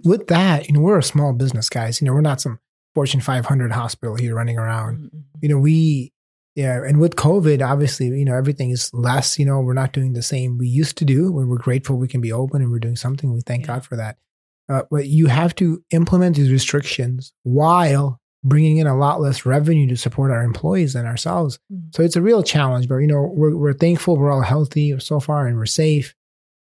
with 0.03 0.27
that, 0.27 0.67
you 0.67 0.73
know, 0.73 0.81
we're 0.81 0.97
a 0.97 1.03
small 1.03 1.33
business, 1.33 1.69
guys. 1.69 2.01
You 2.01 2.07
know, 2.07 2.13
we're 2.13 2.21
not 2.21 2.41
some 2.41 2.59
Fortune 2.95 3.21
500 3.21 3.71
hospital 3.71 4.15
here 4.15 4.35
running 4.35 4.57
around. 4.57 5.09
you 5.41 5.49
know, 5.49 5.57
we, 5.57 6.11
yeah, 6.55 6.83
and 6.83 6.99
with 6.99 7.15
COVID, 7.15 7.67
obviously, 7.67 8.07
you 8.07 8.25
know, 8.25 8.35
everything 8.35 8.69
is 8.71 8.91
less, 8.93 9.39
you 9.39 9.45
know, 9.45 9.59
we're 9.61 9.73
not 9.73 9.93
doing 9.93 10.13
the 10.13 10.21
same 10.21 10.57
we 10.57 10.67
used 10.67 10.97
to 10.97 11.05
do. 11.05 11.31
When 11.31 11.47
we're 11.47 11.57
grateful 11.57 11.97
we 11.97 12.07
can 12.07 12.21
be 12.21 12.31
open 12.31 12.61
and 12.61 12.69
we're 12.71 12.79
doing 12.79 12.95
something. 12.95 13.33
We 13.33 13.41
thank 13.41 13.61
Yeah. 13.61 13.67
God 13.67 13.85
for 13.85 13.95
that. 13.95 14.17
Uh, 14.69 14.83
but 14.91 15.07
you 15.07 15.27
have 15.27 15.55
to 15.55 15.83
implement 15.91 16.35
these 16.35 16.51
restrictions 16.51 17.33
while 17.43 18.19
bringing 18.43 18.77
in 18.77 18.87
a 18.87 18.97
lot 18.97 19.21
less 19.21 19.45
revenue 19.45 19.87
to 19.87 19.95
support 19.95 20.31
our 20.31 20.43
employees 20.43 20.95
and 20.95 21.07
ourselves. 21.07 21.59
Mhm. 21.71 21.95
So 21.95 22.03
it's 22.03 22.15
a 22.15 22.21
real 22.21 22.43
challenge, 22.43 22.87
but, 22.87 22.97
you 22.97 23.07
know, 23.07 23.21
we're, 23.21 23.55
we're 23.55 23.73
thankful 23.73 24.17
we're 24.17 24.31
all 24.31 24.41
healthy 24.41 24.97
so 24.99 25.19
far 25.19 25.47
and 25.47 25.57
we're 25.57 25.65
safe. 25.65 26.13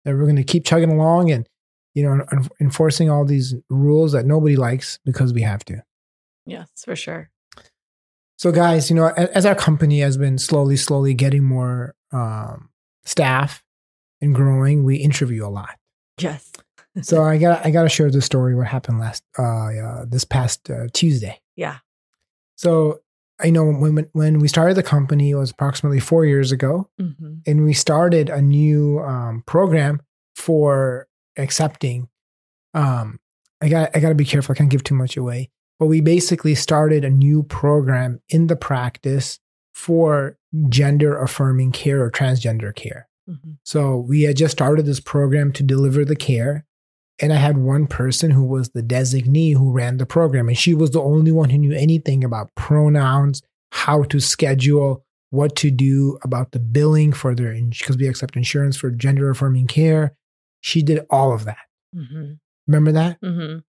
And 0.05 0.17
we're 0.17 0.23
going 0.23 0.37
to 0.37 0.43
keep 0.43 0.65
chugging 0.65 0.91
along 0.91 1.31
and, 1.31 1.47
you 1.93 2.03
know, 2.03 2.25
en- 2.31 2.49
enforcing 2.59 3.09
all 3.09 3.25
these 3.25 3.55
rules 3.69 4.13
that 4.13 4.25
nobody 4.25 4.55
likes 4.55 4.99
because 5.05 5.33
we 5.33 5.41
have 5.41 5.65
to. 5.65 5.83
Yes, 6.45 6.69
for 6.83 6.95
sure. 6.95 7.29
So, 8.37 8.51
guys, 8.51 8.89
you 8.89 8.95
know, 8.95 9.07
as 9.07 9.45
our 9.45 9.55
company 9.55 9.99
has 9.99 10.15
been 10.15 10.37
slowly, 10.37 10.77
slowly 10.77 11.13
getting 11.13 11.43
more 11.43 11.95
um, 12.11 12.69
staff 13.03 13.63
and 14.21 14.33
growing, 14.33 14.83
we 14.83 14.95
interview 14.95 15.45
a 15.45 15.49
lot. 15.49 15.77
Yes. 16.19 16.51
so 17.01 17.23
I 17.23 17.37
got 17.37 17.65
I 17.65 17.71
got 17.71 17.83
to 17.83 17.89
share 17.89 18.09
the 18.09 18.21
story. 18.21 18.55
What 18.55 18.67
happened 18.67 18.99
last 18.99 19.23
uh, 19.37 19.43
uh 19.43 20.05
this 20.07 20.23
past 20.23 20.69
uh, 20.69 20.87
Tuesday? 20.93 21.39
Yeah. 21.57 21.79
So 22.55 23.01
I 23.39 23.49
know 23.49 23.71
when 23.71 24.07
when 24.13 24.39
we 24.39 24.47
started 24.47 24.75
the 24.75 24.83
company 24.83 25.31
it 25.31 25.35
was 25.35 25.51
approximately 25.51 25.99
four 25.99 26.25
years 26.25 26.51
ago, 26.51 26.89
mm-hmm. 26.99 27.35
and 27.45 27.65
we 27.65 27.73
started 27.73 28.29
a 28.29 28.41
new 28.41 28.99
um, 28.99 29.43
program 29.45 30.01
for 30.35 31.07
accepting. 31.37 32.07
Um, 32.73 33.19
I 33.61 33.69
got 33.69 33.95
I 33.95 33.99
got 33.99 34.09
to 34.09 34.15
be 34.15 34.25
careful. 34.25 34.53
I 34.53 34.57
can't 34.57 34.69
give 34.69 34.83
too 34.83 34.95
much 34.95 35.17
away. 35.17 35.49
But 35.79 35.87
we 35.87 36.01
basically 36.01 36.55
started 36.55 37.05
a 37.05 37.09
new 37.09 37.43
program 37.43 38.19
in 38.29 38.47
the 38.47 38.55
practice 38.55 39.39
for 39.73 40.37
gender 40.69 41.21
affirming 41.21 41.71
care 41.71 42.01
or 42.01 42.09
transgender 42.09 42.73
care. 42.73 43.07
Mm-hmm. 43.29 43.51
So 43.63 43.97
we 43.97 44.23
had 44.23 44.37
just 44.37 44.53
started 44.53 44.85
this 44.85 44.99
program 44.99 45.51
to 45.53 45.63
deliver 45.63 46.03
the 46.03 46.15
care. 46.15 46.65
And 47.19 47.33
I 47.33 47.37
had 47.37 47.57
one 47.57 47.87
person 47.87 48.29
who 48.29 48.43
was 48.43 48.69
the 48.69 48.83
designee 48.83 49.55
who 49.55 49.71
ran 49.71 49.97
the 49.97 50.05
program, 50.05 50.47
and 50.47 50.57
she 50.57 50.73
was 50.75 50.91
the 50.91 51.01
only 51.01 51.31
one 51.31 51.49
who 51.49 51.57
knew 51.57 51.73
anything 51.73 52.23
about 52.23 52.53
pronouns, 52.55 53.41
how 53.71 54.03
to 54.03 54.19
schedule, 54.19 55.03
what 55.31 55.55
to 55.57 55.71
do 55.71 56.17
about 56.23 56.51
the 56.51 56.59
billing 56.59 57.11
for 57.11 57.35
their, 57.35 57.53
because 57.53 57.97
we 57.97 58.07
accept 58.07 58.37
insurance 58.37 58.77
for 58.77 58.91
gender 58.91 59.29
affirming 59.29 59.67
care. 59.67 60.15
She 60.61 60.81
did 60.81 61.05
all 61.09 61.33
of 61.33 61.45
that. 61.45 61.65
Mm-hmm. 61.95 62.33
Remember 62.67 62.91
that? 62.91 63.19
Mm-hmm. 63.21 63.59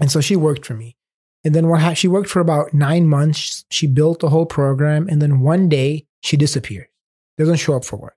And 0.00 0.10
so 0.10 0.20
she 0.20 0.36
worked 0.36 0.66
for 0.66 0.74
me. 0.74 0.96
And 1.44 1.54
then 1.54 1.68
what 1.68 1.80
ha- 1.80 1.94
she 1.94 2.08
worked 2.08 2.28
for 2.28 2.40
about 2.40 2.74
nine 2.74 3.06
months. 3.06 3.64
She 3.70 3.86
built 3.86 4.20
the 4.20 4.28
whole 4.28 4.44
program. 4.44 5.08
And 5.08 5.22
then 5.22 5.40
one 5.40 5.68
day 5.68 6.04
she 6.20 6.36
disappeared, 6.36 6.88
doesn't 7.38 7.56
show 7.56 7.74
up 7.74 7.84
for 7.84 7.96
work. 7.96 8.16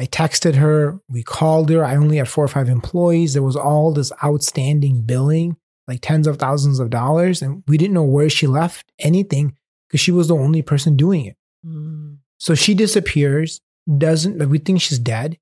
I 0.00 0.06
texted 0.06 0.54
her, 0.54 0.98
we 1.10 1.22
called 1.22 1.68
her. 1.68 1.84
I 1.84 1.94
only 1.94 2.16
had 2.16 2.26
four 2.26 2.42
or 2.42 2.48
five 2.48 2.70
employees. 2.70 3.34
There 3.34 3.42
was 3.42 3.54
all 3.54 3.92
this 3.92 4.10
outstanding 4.24 5.02
billing, 5.02 5.58
like 5.86 6.00
tens 6.00 6.26
of 6.26 6.38
thousands 6.38 6.80
of 6.80 6.88
dollars. 6.88 7.42
And 7.42 7.62
we 7.68 7.76
didn't 7.76 7.92
know 7.92 8.04
where 8.04 8.30
she 8.30 8.46
left 8.46 8.90
anything 8.98 9.58
because 9.86 10.00
she 10.00 10.10
was 10.10 10.28
the 10.28 10.36
only 10.36 10.62
person 10.62 10.96
doing 10.96 11.26
it. 11.26 11.36
Mm. 11.66 12.16
So 12.38 12.54
she 12.54 12.72
disappears, 12.72 13.60
doesn't, 13.98 14.38
like, 14.38 14.48
we 14.48 14.56
think 14.56 14.80
she's 14.80 14.98
dead. 14.98 15.36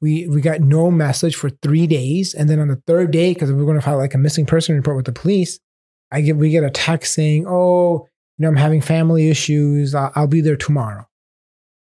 We, 0.00 0.28
we 0.28 0.40
got 0.40 0.60
no 0.60 0.92
message 0.92 1.34
for 1.34 1.50
three 1.50 1.88
days. 1.88 2.34
And 2.34 2.48
then 2.48 2.60
on 2.60 2.68
the 2.68 2.80
third 2.86 3.10
day, 3.10 3.34
because 3.34 3.50
we 3.50 3.60
are 3.60 3.64
going 3.64 3.80
to 3.80 3.84
file 3.84 3.98
like 3.98 4.14
a 4.14 4.18
missing 4.18 4.46
person 4.46 4.76
report 4.76 4.96
with 4.96 5.06
the 5.06 5.12
police, 5.12 5.58
I 6.12 6.20
get, 6.20 6.36
we 6.36 6.50
get 6.50 6.62
a 6.62 6.70
text 6.70 7.14
saying, 7.14 7.46
oh, 7.48 8.06
you 8.38 8.44
know, 8.44 8.48
I'm 8.48 8.54
having 8.54 8.80
family 8.80 9.28
issues. 9.28 9.92
I'll, 9.92 10.12
I'll 10.14 10.28
be 10.28 10.40
there 10.40 10.54
tomorrow. 10.54 11.08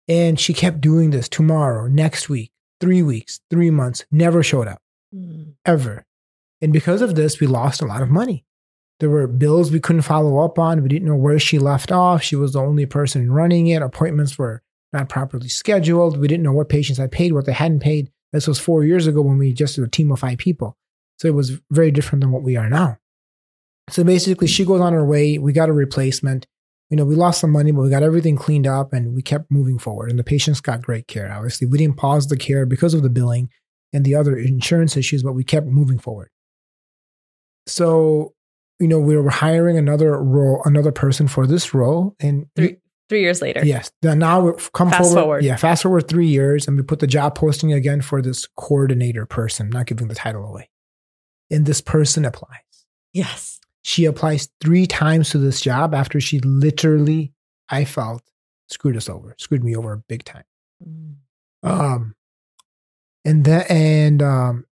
And 0.07 0.39
she 0.39 0.53
kept 0.53 0.81
doing 0.81 1.09
this 1.09 1.27
tomorrow, 1.27 1.87
next 1.87 2.29
week, 2.29 2.51
three 2.79 3.01
weeks, 3.01 3.39
three 3.49 3.71
months, 3.71 4.05
never 4.11 4.43
showed 4.43 4.67
up, 4.67 4.81
mm. 5.13 5.53
ever. 5.65 6.05
And 6.61 6.71
because 6.71 7.01
of 7.01 7.15
this, 7.15 7.39
we 7.39 7.47
lost 7.47 7.81
a 7.81 7.85
lot 7.85 8.01
of 8.01 8.09
money. 8.09 8.45
There 8.99 9.09
were 9.09 9.27
bills 9.27 9.71
we 9.71 9.79
couldn't 9.79 10.03
follow 10.03 10.43
up 10.43 10.57
on. 10.57 10.81
We 10.81 10.89
didn't 10.89 11.07
know 11.07 11.15
where 11.15 11.39
she 11.39 11.59
left 11.59 11.91
off. 11.91 12.23
She 12.23 12.35
was 12.35 12.53
the 12.53 12.61
only 12.61 12.85
person 12.85 13.31
running 13.31 13.67
it. 13.67 13.81
Appointments 13.81 14.37
were 14.37 14.61
not 14.93 15.09
properly 15.09 15.49
scheduled. 15.49 16.17
We 16.17 16.27
didn't 16.27 16.43
know 16.43 16.53
what 16.53 16.69
patients 16.69 16.97
had 16.97 17.11
paid, 17.11 17.33
what 17.33 17.45
they 17.45 17.51
hadn't 17.51 17.81
paid. 17.81 18.09
This 18.31 18.47
was 18.47 18.59
four 18.59 18.83
years 18.83 19.07
ago 19.07 19.21
when 19.21 19.37
we 19.37 19.53
just 19.53 19.77
a 19.77 19.87
team 19.87 20.11
of 20.11 20.19
five 20.19 20.37
people. 20.37 20.77
So 21.19 21.27
it 21.27 21.33
was 21.33 21.59
very 21.71 21.91
different 21.91 22.21
than 22.21 22.31
what 22.31 22.43
we 22.43 22.55
are 22.55 22.69
now. 22.69 22.97
So 23.89 24.03
basically, 24.03 24.47
she 24.47 24.65
goes 24.65 24.81
on 24.81 24.93
her 24.93 25.05
way. 25.05 25.37
We 25.37 25.53
got 25.53 25.69
a 25.69 25.73
replacement 25.73 26.47
you 26.95 27.01
know, 27.01 27.05
we 27.05 27.15
lost 27.15 27.41
some 27.41 27.51
money, 27.51 27.73
but 27.73 27.81
we 27.81 27.89
got 27.89 28.03
everything 28.03 28.37
cleaned 28.37 28.65
up 28.65 28.93
and 28.93 29.13
we 29.13 29.21
kept 29.21 29.51
moving 29.51 29.77
forward. 29.77 30.09
And 30.09 30.17
the 30.17 30.23
patients 30.23 30.61
got 30.61 30.81
great 30.81 31.09
care. 31.09 31.29
Obviously, 31.29 31.67
we 31.67 31.77
didn't 31.77 31.97
pause 31.97 32.27
the 32.27 32.37
care 32.37 32.65
because 32.65 32.93
of 32.93 33.03
the 33.03 33.09
billing 33.09 33.49
and 33.91 34.05
the 34.05 34.15
other 34.15 34.37
insurance 34.37 34.95
issues, 34.95 35.21
but 35.21 35.33
we 35.33 35.43
kept 35.43 35.67
moving 35.67 35.99
forward. 35.99 36.29
So, 37.67 38.33
you 38.79 38.87
know, 38.87 38.97
we 38.97 39.17
were 39.17 39.29
hiring 39.29 39.77
another 39.77 40.23
role, 40.23 40.61
another 40.63 40.93
person 40.93 41.27
for 41.27 41.45
this 41.45 41.73
role, 41.73 42.15
and 42.21 42.45
three, 42.55 42.77
three 43.09 43.19
years 43.19 43.41
later. 43.41 43.65
Yes. 43.65 43.91
Now 44.01 44.39
we've 44.39 44.71
come 44.71 44.89
fast 44.89 45.09
forward, 45.09 45.21
forward. 45.21 45.43
Yeah, 45.43 45.57
fast 45.57 45.83
forward 45.83 46.07
three 46.07 46.27
years, 46.27 46.65
and 46.65 46.77
we 46.77 46.83
put 46.83 46.99
the 46.99 47.07
job 47.07 47.35
posting 47.35 47.73
again 47.73 48.01
for 48.01 48.21
this 48.21 48.47
coordinator 48.55 49.25
person. 49.25 49.69
Not 49.69 49.87
giving 49.87 50.07
the 50.07 50.15
title 50.15 50.45
away, 50.45 50.69
and 51.51 51.65
this 51.65 51.81
person 51.81 52.23
applies. 52.23 52.61
Yes 53.11 53.54
she 53.85 54.05
applies 54.05 54.49
three 54.61 54.87
times 54.87 55.29
to 55.29 55.37
this 55.37 55.61
job 55.61 55.93
after 55.93 56.19
she 56.19 56.39
literally, 56.39 57.31
I 57.69 57.85
felt, 57.85 58.23
screwed 58.67 58.97
us 58.97 59.07
over, 59.07 59.35
screwed 59.37 59.63
me 59.63 59.75
over 59.75 60.01
big 60.09 60.23
time. 60.23 60.43
Mm. 60.83 61.17
Um, 61.61 62.15
and 63.23 63.45
then, 63.45 63.63
and 63.69 64.23
um, 64.23 64.65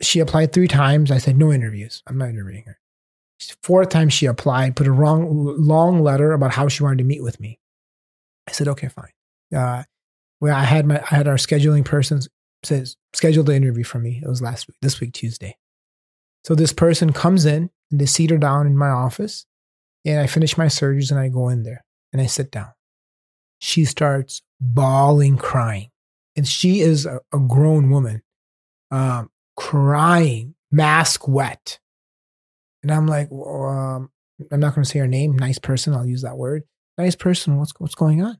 she 0.00 0.18
applied 0.18 0.52
three 0.52 0.66
times. 0.66 1.12
I 1.12 1.18
said, 1.18 1.36
no 1.36 1.52
interviews. 1.52 2.02
I'm 2.08 2.18
not 2.18 2.30
interviewing 2.30 2.64
her. 2.66 2.80
Fourth 3.62 3.90
time 3.90 4.08
she 4.08 4.26
applied, 4.26 4.74
put 4.74 4.88
a 4.88 4.92
wrong, 4.92 5.28
long 5.56 6.02
letter 6.02 6.32
about 6.32 6.52
how 6.52 6.66
she 6.66 6.82
wanted 6.82 6.98
to 6.98 7.04
meet 7.04 7.22
with 7.22 7.38
me. 7.38 7.60
I 8.48 8.52
said, 8.52 8.66
okay, 8.66 8.88
fine. 8.88 9.12
Uh, 9.56 9.84
well, 10.40 10.56
I 10.56 10.64
had 10.64 10.84
my, 10.84 11.00
I 11.00 11.14
had 11.14 11.28
our 11.28 11.36
scheduling 11.36 11.84
person 11.84 12.20
says, 12.64 12.96
schedule 13.14 13.44
the 13.44 13.54
interview 13.54 13.84
for 13.84 14.00
me. 14.00 14.20
It 14.20 14.28
was 14.28 14.42
last 14.42 14.66
week, 14.66 14.78
this 14.82 14.98
week, 15.00 15.12
Tuesday. 15.12 15.56
So 16.42 16.56
this 16.56 16.72
person 16.72 17.12
comes 17.12 17.46
in 17.46 17.70
and 17.92 18.00
they 18.00 18.06
seat 18.06 18.30
her 18.30 18.38
down 18.38 18.66
in 18.66 18.76
my 18.76 18.88
office. 18.88 19.46
And 20.04 20.18
I 20.18 20.26
finish 20.26 20.58
my 20.58 20.66
surgeries 20.66 21.12
and 21.12 21.20
I 21.20 21.28
go 21.28 21.48
in 21.48 21.62
there 21.62 21.84
and 22.12 22.20
I 22.20 22.26
sit 22.26 22.50
down. 22.50 22.70
She 23.60 23.84
starts 23.84 24.42
bawling, 24.60 25.36
crying. 25.36 25.90
And 26.34 26.48
she 26.48 26.80
is 26.80 27.06
a, 27.06 27.20
a 27.32 27.38
grown 27.38 27.90
woman, 27.90 28.22
um, 28.90 29.30
crying, 29.56 30.54
mask 30.72 31.28
wet. 31.28 31.78
And 32.82 32.90
I'm 32.90 33.06
like, 33.06 33.28
well, 33.30 33.66
um, 33.66 34.10
I'm 34.50 34.58
not 34.58 34.74
going 34.74 34.82
to 34.82 34.90
say 34.90 34.98
her 34.98 35.06
name. 35.06 35.38
Nice 35.38 35.58
person. 35.58 35.94
I'll 35.94 36.06
use 36.06 36.22
that 36.22 36.38
word. 36.38 36.62
Nice 36.98 37.14
person. 37.14 37.58
What's, 37.58 37.72
what's 37.78 37.94
going 37.94 38.22
on? 38.22 38.38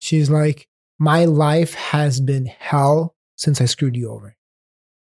She's 0.00 0.30
like, 0.30 0.66
my 0.98 1.26
life 1.26 1.74
has 1.74 2.20
been 2.20 2.46
hell 2.46 3.14
since 3.36 3.60
I 3.60 3.66
screwed 3.66 3.96
you 3.96 4.10
over. 4.10 4.34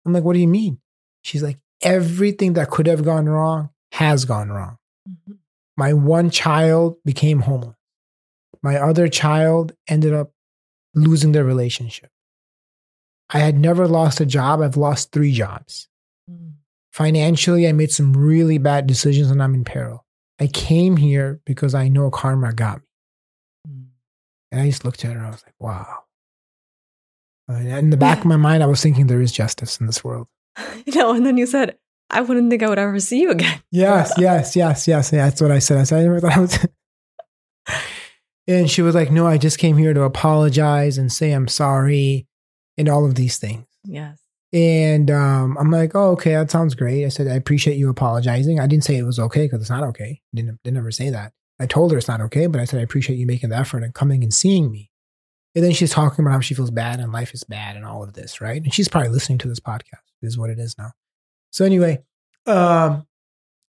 I'm 0.05 0.13
like, 0.13 0.23
what 0.23 0.33
do 0.33 0.39
you 0.39 0.47
mean? 0.47 0.79
She's 1.21 1.43
like, 1.43 1.59
everything 1.81 2.53
that 2.53 2.69
could 2.69 2.87
have 2.87 3.05
gone 3.05 3.29
wrong 3.29 3.69
has 3.91 4.25
gone 4.25 4.49
wrong. 4.49 4.77
Mm-hmm. 5.10 5.34
My 5.77 5.93
one 5.93 6.30
child 6.30 6.97
became 7.06 7.41
homeless. 7.41 7.75
My 8.62 8.77
other 8.77 9.08
child 9.08 9.73
ended 9.88 10.13
up 10.13 10.32
losing 10.93 11.32
their 11.32 11.43
relationship. 11.43 12.10
I 13.30 13.39
had 13.39 13.58
never 13.58 13.88
lost 13.88 14.19
a 14.19 14.25
job. 14.25 14.62
I've 14.62 14.77
lost 14.77 15.12
three 15.12 15.32
jobs. 15.32 15.88
Mm. 16.30 16.54
Financially, 16.91 17.67
I 17.67 17.71
made 17.71 17.91
some 17.91 18.13
really 18.13 18.58
bad 18.58 18.88
decisions 18.88 19.32
and 19.32 19.41
I'm 19.41 19.54
in 19.54 19.63
peril. 19.63 20.06
I 20.39 20.47
came 20.47 20.97
here 20.97 21.39
because 21.45 21.73
I 21.73 21.88
know 21.88 22.12
karma 22.12 22.54
got 22.54 22.80
me. 22.80 22.88
Mm. 23.69 23.86
And 24.51 24.62
I 24.62 24.65
just 24.67 24.84
looked 24.84 25.06
at 25.06 25.13
her. 25.13 25.17
And 25.17 25.27
I 25.27 25.32
was 25.32 25.43
like, 25.45 25.56
wow. 25.60 26.04
And 27.47 27.69
in 27.69 27.89
the 27.89 27.97
back 27.97 28.19
of 28.19 28.25
my 28.25 28.38
mind, 28.38 28.63
I 28.63 28.67
was 28.67 28.82
thinking 28.82 29.08
there 29.08 29.21
is 29.21 29.32
justice 29.32 29.80
in 29.80 29.88
this 29.88 30.04
world. 30.04 30.27
You 30.86 30.93
know, 30.95 31.13
and 31.13 31.25
then 31.25 31.38
you 31.38 31.45
said, 31.45 31.77
I 32.12 32.21
wouldn't 32.21 32.50
think 32.50 32.62
I 32.62 32.69
would 32.69 32.78
ever 32.78 33.00
see 33.00 33.21
you 33.21 33.32
again. 33.32 33.62
Yes, 33.71 34.13
yes, 34.17 34.56
yes, 34.56 34.88
yes. 34.88 35.13
Yeah, 35.13 35.30
that's 35.30 35.41
what 35.41 35.52
I 35.52 35.60
said. 35.60 35.78
I 35.78 35.84
said, 35.84 36.00
I 36.00 36.04
never 36.04 36.19
thought 36.19 36.38
I 36.38 36.39
was. 36.41 36.67
and 38.47 38.69
she 38.69 38.82
was 38.82 38.93
like, 38.93 39.12
No, 39.12 39.26
I 39.26 39.38
just 39.38 39.58
came 39.58 39.78
here 39.78 39.93
to 39.93 40.04
apologize 40.04 40.97
and 40.97 41.12
say 41.12 41.32
I'm 41.32 41.47
sorry 41.47 42.28
and 42.78 42.89
all 42.89 43.06
of 43.06 43.15
these 43.15 43.38
things. 43.38 43.65
Yes. 43.86 44.19
And 44.52 45.10
um, 45.10 45.58
I'm 45.58 45.71
like, 45.71 45.95
Oh, 45.95 46.12
okay, 46.12 46.34
that 46.34 46.52
sounds 46.52 46.76
great. 46.76 47.06
I 47.06 47.10
said, 47.10 47.28
I 47.28 47.36
appreciate 47.36 47.78
you 47.78 47.89
apologizing. 47.89 48.60
I 48.60 48.67
didn't 48.67 48.84
say 48.84 48.97
it 48.97 49.04
was 49.04 49.19
okay 49.19 49.45
because 49.45 49.62
it's 49.62 49.69
not 49.69 49.84
okay. 49.86 50.21
I 50.21 50.36
didn't, 50.36 50.60
didn't 50.63 50.78
ever 50.78 50.91
say 50.91 51.10
that. 51.10 51.32
I 51.60 51.65
told 51.65 51.91
her 51.91 51.97
it's 51.97 52.08
not 52.10 52.21
okay, 52.21 52.47
but 52.47 52.60
I 52.60 52.65
said, 52.65 52.80
I 52.80 52.84
appreciate 52.84 53.17
you 53.17 53.26
making 53.26 53.50
the 53.52 53.58
effort 53.58 53.84
and 53.84 53.93
coming 53.93 54.24
and 54.24 54.34
seeing 54.34 54.69
me. 54.69 54.91
And 55.56 55.63
then 55.63 55.71
she's 55.74 55.91
talking 55.91 56.26
about 56.26 56.34
how 56.34 56.39
she 56.39 56.54
feels 56.54 56.71
bad 56.71 57.00
and 57.00 57.12
life 57.12 57.34
is 57.34 57.43
bad 57.43 57.76
and 57.76 57.86
all 57.86 58.04
of 58.04 58.13
this, 58.13 58.41
right? 58.41 58.62
And 58.62 58.74
she's 58.74 58.88
probably 58.88 59.10
listening 59.10 59.38
to 59.39 59.47
this 59.47 59.60
podcast, 59.60 60.02
is 60.21 60.38
what 60.38 60.50
it 60.50 60.60
is 60.60 60.76
now. 60.78 60.91
So 61.51 61.65
anyway, 61.65 62.03
um, 62.47 63.05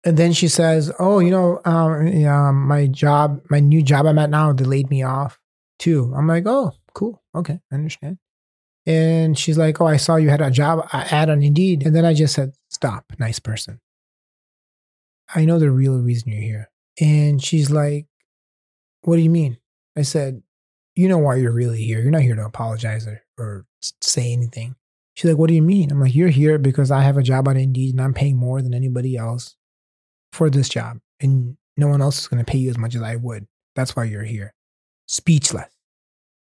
and 0.05 0.17
then 0.17 0.33
she 0.33 0.49
says, 0.49 0.93
"Oh, 0.99 1.21
you 1.21 1.31
know, 1.31 1.61
um, 1.65 2.25
um, 2.27 2.69
my 2.69 2.87
job, 2.87 3.43
my 3.51 3.61
new 3.61 3.83
job 3.83 4.07
I'm 4.07 4.19
at 4.19 4.31
now, 4.31 4.53
they 4.53 4.65
laid 4.65 4.91
me 4.91 5.03
off 5.03 5.39
too." 5.79 6.13
I'm 6.17 6.27
like, 6.27 6.45
"Oh, 6.47 6.73
cool, 6.95 7.23
okay, 7.35 7.61
I 7.71 7.75
understand." 7.75 8.19
And 8.87 9.39
she's 9.39 9.59
like, 9.59 9.81
"Oh, 9.81 9.87
I 9.87 9.97
saw 9.99 10.17
you 10.17 10.31
had 10.31 10.41
a 10.41 10.51
job 10.51 10.87
ad 10.93 11.31
on 11.31 11.43
Indeed," 11.43 11.87
and 11.87 11.95
then 11.95 12.05
I 12.05 12.15
just 12.15 12.35
said, 12.35 12.55
"Stop, 12.71 13.13
nice 13.19 13.39
person. 13.39 13.81
I 15.35 15.45
know 15.45 15.59
the 15.59 15.71
real 15.71 15.99
reason 15.99 16.33
you're 16.33 16.43
here." 16.43 16.71
And 17.01 17.43
she's 17.43 17.71
like, 17.71 18.07
"What 19.03 19.17
do 19.17 19.23
you 19.23 19.31
mean?" 19.31 19.59
I 19.97 20.03
said, 20.03 20.43
"You 20.97 21.09
know 21.09 21.19
why 21.19 21.37
you're 21.37 21.53
really 21.53 21.83
here. 21.83 22.01
You're 22.01 22.11
not 22.11 22.23
here 22.23 22.37
to 22.37 22.45
apologize 22.45 23.07
or, 23.07 23.23
or 23.39 23.67
say 24.01 24.33
anything." 24.33 24.77
She's 25.23 25.31
like, 25.31 25.39
What 25.39 25.47
do 25.47 25.55
you 25.55 25.63
mean? 25.63 25.93
I'm 25.93 26.01
like, 26.01 26.17
You're 26.17 26.31
here 26.31 26.59
because 26.59 26.91
I 26.91 27.03
have 27.03 27.17
a 27.17 27.23
job 27.23 27.47
on 27.47 27.57
Indeed 27.57 27.95
and 27.95 28.01
I'm 28.01 28.13
paying 28.13 28.37
more 28.37 28.61
than 28.61 28.75
anybody 28.75 29.17
else 29.17 29.55
for 30.33 30.51
this 30.51 30.69
job. 30.69 30.99
And 31.21 31.57
no 31.77 31.87
one 31.87 32.03
else 32.03 32.19
is 32.19 32.27
going 32.27 32.45
to 32.45 32.51
pay 32.51 32.59
you 32.59 32.71
as 32.71 32.77
much 32.77 32.97
as 32.97 33.03
I 33.03 33.15
would. 33.15 33.47
That's 33.77 33.95
why 33.95 34.03
you're 34.03 34.25
here. 34.25 34.53
Speechless. 35.07 35.71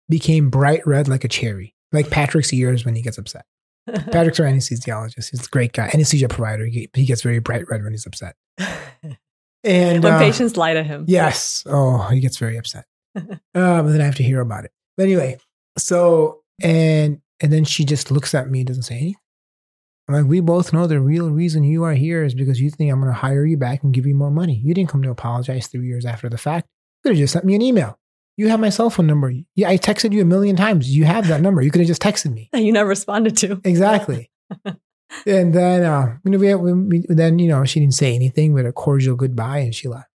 Became 0.10 0.50
bright 0.50 0.86
red 0.86 1.08
like 1.08 1.24
a 1.24 1.30
cherry, 1.30 1.74
like 1.94 2.10
Patrick's 2.10 2.52
ears 2.52 2.84
when 2.84 2.96
he 2.96 3.02
gets 3.02 3.18
upset. 3.18 3.46
Patrick's 3.88 4.42
our 4.42 4.46
anesthesiologist. 4.46 5.32
He's 5.32 5.48
a 5.48 5.50
great 5.50 5.72
guy, 5.72 5.90
anesthesia 5.94 6.28
provider. 6.28 6.66
He, 6.66 6.90
he 6.94 7.06
gets 7.06 7.22
very 7.22 7.40
bright 7.40 7.70
red 7.70 7.82
when 7.82 7.94
he's 7.94 8.06
upset. 8.06 8.36
And 9.64 10.04
when 10.04 10.14
uh, 10.14 10.20
patients 10.20 10.58
lie 10.58 10.74
to 10.74 10.84
him. 10.84 11.06
Yes. 11.08 11.64
Oh, 11.66 12.08
he 12.10 12.20
gets 12.20 12.38
very 12.38 12.58
upset. 12.58 12.86
uh, 13.16 13.24
but 13.54 13.84
then 13.84 14.02
I 14.02 14.06
have 14.06 14.18
to 14.18 14.24
hear 14.24 14.42
about 14.42 14.66
it. 14.66 14.72
But 14.98 15.04
anyway, 15.04 15.38
so 15.78 16.42
and 16.62 17.22
and 17.42 17.52
then 17.52 17.64
she 17.64 17.86
just 17.86 18.12
looks 18.12 18.34
at 18.34 18.50
me, 18.50 18.60
and 18.60 18.68
doesn't 18.68 18.84
say 18.84 18.96
anything. 18.96 19.16
I'm 20.08 20.16
like, 20.16 20.26
we 20.26 20.40
both 20.40 20.72
know 20.72 20.86
the 20.86 21.00
real 21.00 21.32
reason 21.32 21.64
you 21.64 21.84
are 21.84 21.94
here 21.94 22.24
is 22.24 22.36
because 22.36 22.62
you 22.62 22.70
think 22.70 22.92
I'm 22.92 23.02
going 23.02 23.12
to 23.12 23.20
hire 23.20 23.46
you 23.46 23.58
back 23.58 23.84
and 23.84 23.94
give 23.94 24.06
you 24.06 24.14
more 24.14 24.30
money. 24.30 24.62
You 24.64 24.74
didn't 24.74 24.90
come 24.90 25.02
to 25.02 25.10
apologize 25.10 25.68
three 25.68 25.88
years 25.88 26.06
after 26.06 26.30
the 26.30 26.38
fact. 26.38 26.68
You 27.04 27.10
could 27.10 27.16
have 27.16 27.24
just 27.24 27.34
sent 27.34 27.46
me 27.46 27.56
an 27.56 27.62
email. 27.64 27.98
You 28.38 28.50
have 28.50 28.60
my 28.60 28.70
cell 28.70 28.90
phone 28.90 29.08
number. 29.08 29.34
Yeah, 29.56 29.70
I 29.70 29.78
texted 29.78 30.12
you 30.12 30.22
a 30.22 30.26
million 30.26 30.56
times. 30.56 30.96
You 30.96 31.06
have 31.06 31.28
that 31.30 31.42
number. 31.42 31.62
You 31.62 31.72
could 31.72 31.82
have 31.82 31.88
just 31.88 32.02
texted 32.02 32.34
me. 32.34 32.50
That 32.52 32.62
you 32.64 32.72
never 32.72 32.90
responded 32.90 33.36
to. 33.38 33.60
Exactly. 33.64 34.30
and 35.26 35.54
then, 35.54 35.84
uh, 35.84 36.18
you 36.24 36.32
know, 36.32 36.38
we, 36.38 36.54
we, 36.54 36.74
we, 36.74 37.06
then, 37.10 37.40
you 37.40 37.48
know, 37.48 37.66
she 37.66 37.80
didn't 37.80 37.96
say 37.96 38.14
anything. 38.14 38.54
We 38.54 38.60
had 38.60 38.70
a 38.70 38.74
cordial 38.74 39.16
goodbye 39.16 39.60
and 39.60 39.74
she 39.74 39.88
left. 39.88 40.10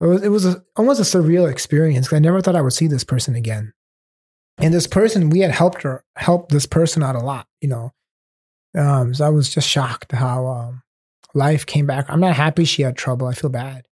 It 0.00 0.06
was, 0.06 0.22
it 0.22 0.28
was 0.28 0.44
a, 0.44 0.62
almost 0.76 1.00
a 1.00 1.18
surreal 1.18 1.50
experience 1.50 2.12
I 2.12 2.18
never 2.18 2.42
thought 2.42 2.54
I 2.54 2.60
would 2.60 2.74
see 2.74 2.86
this 2.86 3.04
person 3.04 3.34
again. 3.34 3.72
And 4.66 4.74
this 4.74 4.88
person, 4.88 5.30
we 5.30 5.38
had 5.38 5.52
helped 5.52 5.82
her, 5.82 6.02
helped 6.16 6.50
this 6.50 6.66
person 6.66 7.00
out 7.00 7.14
a 7.14 7.20
lot, 7.20 7.46
you 7.60 7.68
know. 7.68 7.92
Um, 8.76 9.14
so 9.14 9.24
I 9.24 9.28
was 9.28 9.48
just 9.48 9.68
shocked 9.68 10.10
how 10.10 10.44
um, 10.48 10.82
life 11.34 11.64
came 11.64 11.86
back. 11.86 12.06
I'm 12.08 12.18
not 12.18 12.34
happy 12.34 12.64
she 12.64 12.82
had 12.82 12.96
trouble. 12.96 13.28
I 13.28 13.34
feel 13.34 13.48
bad 13.48 13.86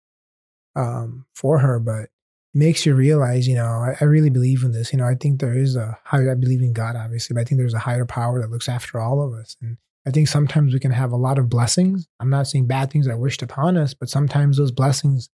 um, 0.77 1.25
for 1.35 1.59
her, 1.59 1.77
but 1.77 2.07
makes 2.53 2.85
you 2.85 2.95
realize, 2.95 3.49
you 3.49 3.55
know, 3.55 3.65
I, 3.65 3.97
I, 3.99 4.05
really 4.05 4.29
believe 4.29 4.63
in 4.63 4.71
this. 4.71 4.93
You 4.93 4.99
know, 4.99 5.05
I 5.05 5.15
think 5.15 5.41
there 5.41 5.57
is 5.57 5.75
a 5.75 5.99
higher, 6.05 6.31
I 6.31 6.35
believe 6.35 6.61
in 6.61 6.71
God, 6.71 6.95
obviously, 6.95 7.33
but 7.33 7.41
I 7.41 7.43
think 7.43 7.59
there's 7.59 7.73
a 7.73 7.79
higher 7.79 8.05
power 8.05 8.39
that 8.39 8.49
looks 8.49 8.69
after 8.69 8.97
all 8.97 9.21
of 9.21 9.33
us. 9.33 9.57
And 9.61 9.75
I 10.07 10.11
think 10.11 10.29
sometimes 10.29 10.71
we 10.71 10.79
can 10.79 10.91
have 10.91 11.11
a 11.11 11.17
lot 11.17 11.37
of 11.37 11.49
blessings. 11.49 12.07
I'm 12.21 12.29
not 12.29 12.47
saying 12.47 12.67
bad 12.67 12.91
things 12.91 13.09
are 13.09 13.17
wished 13.17 13.41
upon 13.41 13.75
us, 13.75 13.93
but 13.93 14.07
sometimes 14.07 14.55
those 14.55 14.71
blessings 14.71 15.29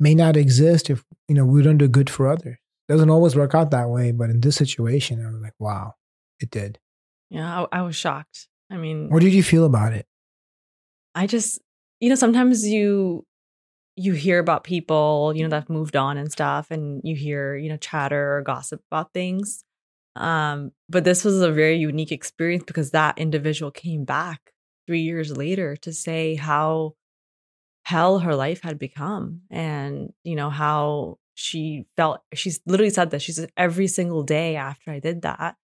may 0.00 0.14
not 0.14 0.38
exist 0.38 0.88
if, 0.88 1.04
you 1.28 1.34
know, 1.34 1.44
we 1.44 1.62
don't 1.62 1.76
do 1.76 1.86
good 1.86 2.08
for 2.08 2.28
others. 2.28 2.56
Doesn't 2.88 3.10
always 3.10 3.36
work 3.36 3.54
out 3.54 3.70
that 3.70 3.90
way, 3.90 4.12
but 4.12 4.30
in 4.30 4.40
this 4.40 4.56
situation, 4.56 5.24
I 5.24 5.30
was 5.30 5.42
like, 5.42 5.54
wow, 5.58 5.94
it 6.40 6.50
did. 6.50 6.78
Yeah, 7.30 7.66
I, 7.72 7.80
I 7.80 7.82
was 7.82 7.96
shocked. 7.96 8.48
I 8.70 8.76
mean, 8.76 9.10
what 9.10 9.22
did 9.22 9.34
you 9.34 9.42
feel 9.42 9.64
about 9.64 9.92
it? 9.92 10.06
I 11.14 11.26
just, 11.26 11.60
you 12.00 12.08
know, 12.08 12.14
sometimes 12.14 12.66
you 12.66 13.24
you 13.96 14.12
hear 14.12 14.38
about 14.38 14.62
people, 14.62 15.32
you 15.34 15.42
know, 15.42 15.48
that 15.48 15.62
have 15.62 15.68
moved 15.68 15.96
on 15.96 16.16
and 16.16 16.30
stuff, 16.30 16.70
and 16.70 17.00
you 17.04 17.16
hear, 17.16 17.56
you 17.56 17.68
know, 17.68 17.76
chatter 17.76 18.36
or 18.36 18.42
gossip 18.42 18.80
about 18.90 19.12
things. 19.12 19.64
Um, 20.16 20.72
but 20.88 21.04
this 21.04 21.24
was 21.24 21.40
a 21.40 21.52
very 21.52 21.76
unique 21.76 22.12
experience 22.12 22.64
because 22.64 22.92
that 22.92 23.18
individual 23.18 23.70
came 23.70 24.04
back 24.04 24.52
three 24.86 25.00
years 25.00 25.36
later 25.36 25.76
to 25.76 25.92
say 25.92 26.34
how 26.34 26.94
hell 27.84 28.20
her 28.20 28.34
life 28.34 28.62
had 28.62 28.78
become 28.78 29.42
and, 29.50 30.12
you 30.24 30.36
know, 30.36 30.50
how 30.50 31.18
she 31.38 31.86
felt. 31.96 32.20
She's 32.34 32.60
literally 32.66 32.90
said 32.90 33.10
that. 33.10 33.22
She 33.22 33.30
said, 33.30 33.52
every 33.56 33.86
single 33.86 34.24
day 34.24 34.56
after 34.56 34.90
I 34.90 34.98
did 34.98 35.22
that, 35.22 35.54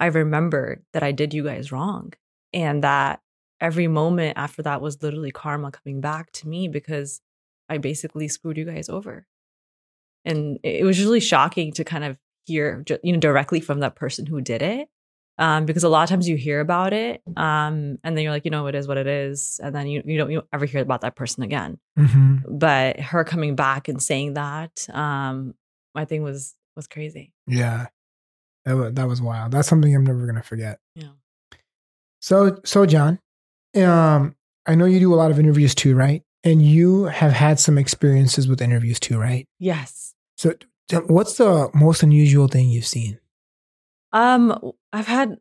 I 0.00 0.06
remembered 0.06 0.84
that 0.92 1.04
I 1.04 1.12
did 1.12 1.32
you 1.32 1.44
guys 1.44 1.70
wrong. 1.70 2.12
And 2.52 2.82
that 2.82 3.20
every 3.60 3.86
moment 3.86 4.36
after 4.36 4.62
that 4.62 4.80
was 4.80 5.00
literally 5.00 5.30
karma 5.30 5.70
coming 5.70 6.00
back 6.00 6.32
to 6.32 6.48
me 6.48 6.66
because 6.66 7.20
I 7.68 7.78
basically 7.78 8.26
screwed 8.26 8.56
you 8.56 8.64
guys 8.64 8.88
over. 8.88 9.28
And 10.24 10.58
it 10.64 10.84
was 10.84 11.00
really 11.00 11.20
shocking 11.20 11.72
to 11.74 11.84
kind 11.84 12.02
of 12.02 12.18
hear, 12.44 12.84
you 13.04 13.12
know, 13.12 13.20
directly 13.20 13.60
from 13.60 13.78
that 13.78 13.94
person 13.94 14.26
who 14.26 14.40
did 14.40 14.60
it. 14.60 14.88
Um, 15.38 15.64
because 15.64 15.82
a 15.82 15.88
lot 15.88 16.02
of 16.02 16.08
times 16.10 16.28
you 16.28 16.36
hear 16.36 16.60
about 16.60 16.92
it, 16.92 17.22
um, 17.36 17.98
and 18.04 18.16
then 18.16 18.18
you're 18.18 18.32
like, 18.32 18.44
you 18.44 18.50
know, 18.50 18.66
it 18.66 18.74
is 18.74 18.86
what 18.86 18.98
it 18.98 19.06
is, 19.06 19.60
and 19.62 19.74
then 19.74 19.86
you 19.86 20.02
you 20.04 20.18
don't 20.18 20.30
you 20.30 20.38
don't 20.38 20.48
ever 20.52 20.66
hear 20.66 20.82
about 20.82 21.00
that 21.00 21.16
person 21.16 21.42
again. 21.42 21.78
Mm-hmm. 21.98 22.58
But 22.58 23.00
her 23.00 23.24
coming 23.24 23.56
back 23.56 23.88
and 23.88 24.02
saying 24.02 24.34
that, 24.34 24.86
um, 24.92 25.54
I 25.94 26.04
think 26.04 26.22
was 26.22 26.54
was 26.76 26.86
crazy. 26.86 27.32
Yeah, 27.46 27.86
that 28.66 28.76
was, 28.76 28.92
that 28.92 29.08
was 29.08 29.22
wild. 29.22 29.52
That's 29.52 29.68
something 29.68 29.94
I'm 29.94 30.04
never 30.04 30.26
gonna 30.26 30.42
forget. 30.42 30.78
Yeah. 30.94 31.08
So 32.20 32.60
so 32.64 32.84
John, 32.86 33.18
um, 33.76 34.36
I 34.66 34.74
know 34.74 34.84
you 34.84 35.00
do 35.00 35.12
a 35.12 35.16
lot 35.16 35.30
of 35.30 35.38
interviews 35.38 35.74
too, 35.74 35.94
right? 35.94 36.22
And 36.44 36.62
you 36.62 37.04
have 37.04 37.32
had 37.32 37.58
some 37.58 37.78
experiences 37.78 38.48
with 38.48 38.60
interviews 38.60 39.00
too, 39.00 39.18
right? 39.18 39.46
Yes. 39.58 40.14
So, 40.36 40.54
what's 41.06 41.36
the 41.36 41.70
most 41.72 42.02
unusual 42.02 42.48
thing 42.48 42.68
you've 42.68 42.86
seen? 42.86 43.18
Um, 44.12 44.72
I've 44.92 45.06
had 45.06 45.36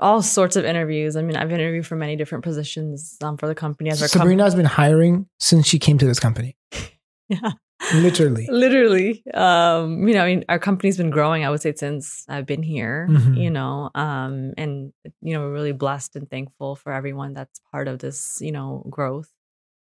all 0.00 0.22
sorts 0.22 0.56
of 0.56 0.64
interviews. 0.64 1.16
I 1.16 1.22
mean, 1.22 1.36
I've 1.36 1.52
interviewed 1.52 1.86
for 1.86 1.96
many 1.96 2.16
different 2.16 2.44
positions 2.44 3.16
um, 3.22 3.36
for 3.36 3.46
the 3.46 3.54
company. 3.54 3.90
As 3.90 4.10
Sabrina 4.10 4.42
com- 4.42 4.46
has 4.46 4.54
been 4.54 4.66
hiring 4.66 5.26
since 5.38 5.66
she 5.66 5.78
came 5.78 5.98
to 5.98 6.06
this 6.06 6.20
company. 6.20 6.56
yeah. 7.28 7.52
Literally. 7.92 8.48
Literally. 8.50 9.22
Um, 9.34 10.08
you 10.08 10.14
know, 10.14 10.22
I 10.22 10.26
mean, 10.26 10.44
our 10.48 10.58
company's 10.58 10.96
been 10.96 11.10
growing, 11.10 11.44
I 11.44 11.50
would 11.50 11.60
say, 11.60 11.74
since 11.76 12.24
I've 12.28 12.46
been 12.46 12.62
here, 12.62 13.06
mm-hmm. 13.10 13.34
you 13.34 13.50
know, 13.50 13.90
um, 13.94 14.52
and, 14.56 14.92
you 15.20 15.34
know, 15.34 15.40
we're 15.40 15.52
really 15.52 15.72
blessed 15.72 16.16
and 16.16 16.28
thankful 16.28 16.76
for 16.76 16.92
everyone 16.92 17.34
that's 17.34 17.60
part 17.70 17.88
of 17.88 17.98
this, 17.98 18.40
you 18.40 18.52
know, 18.52 18.86
growth. 18.88 19.30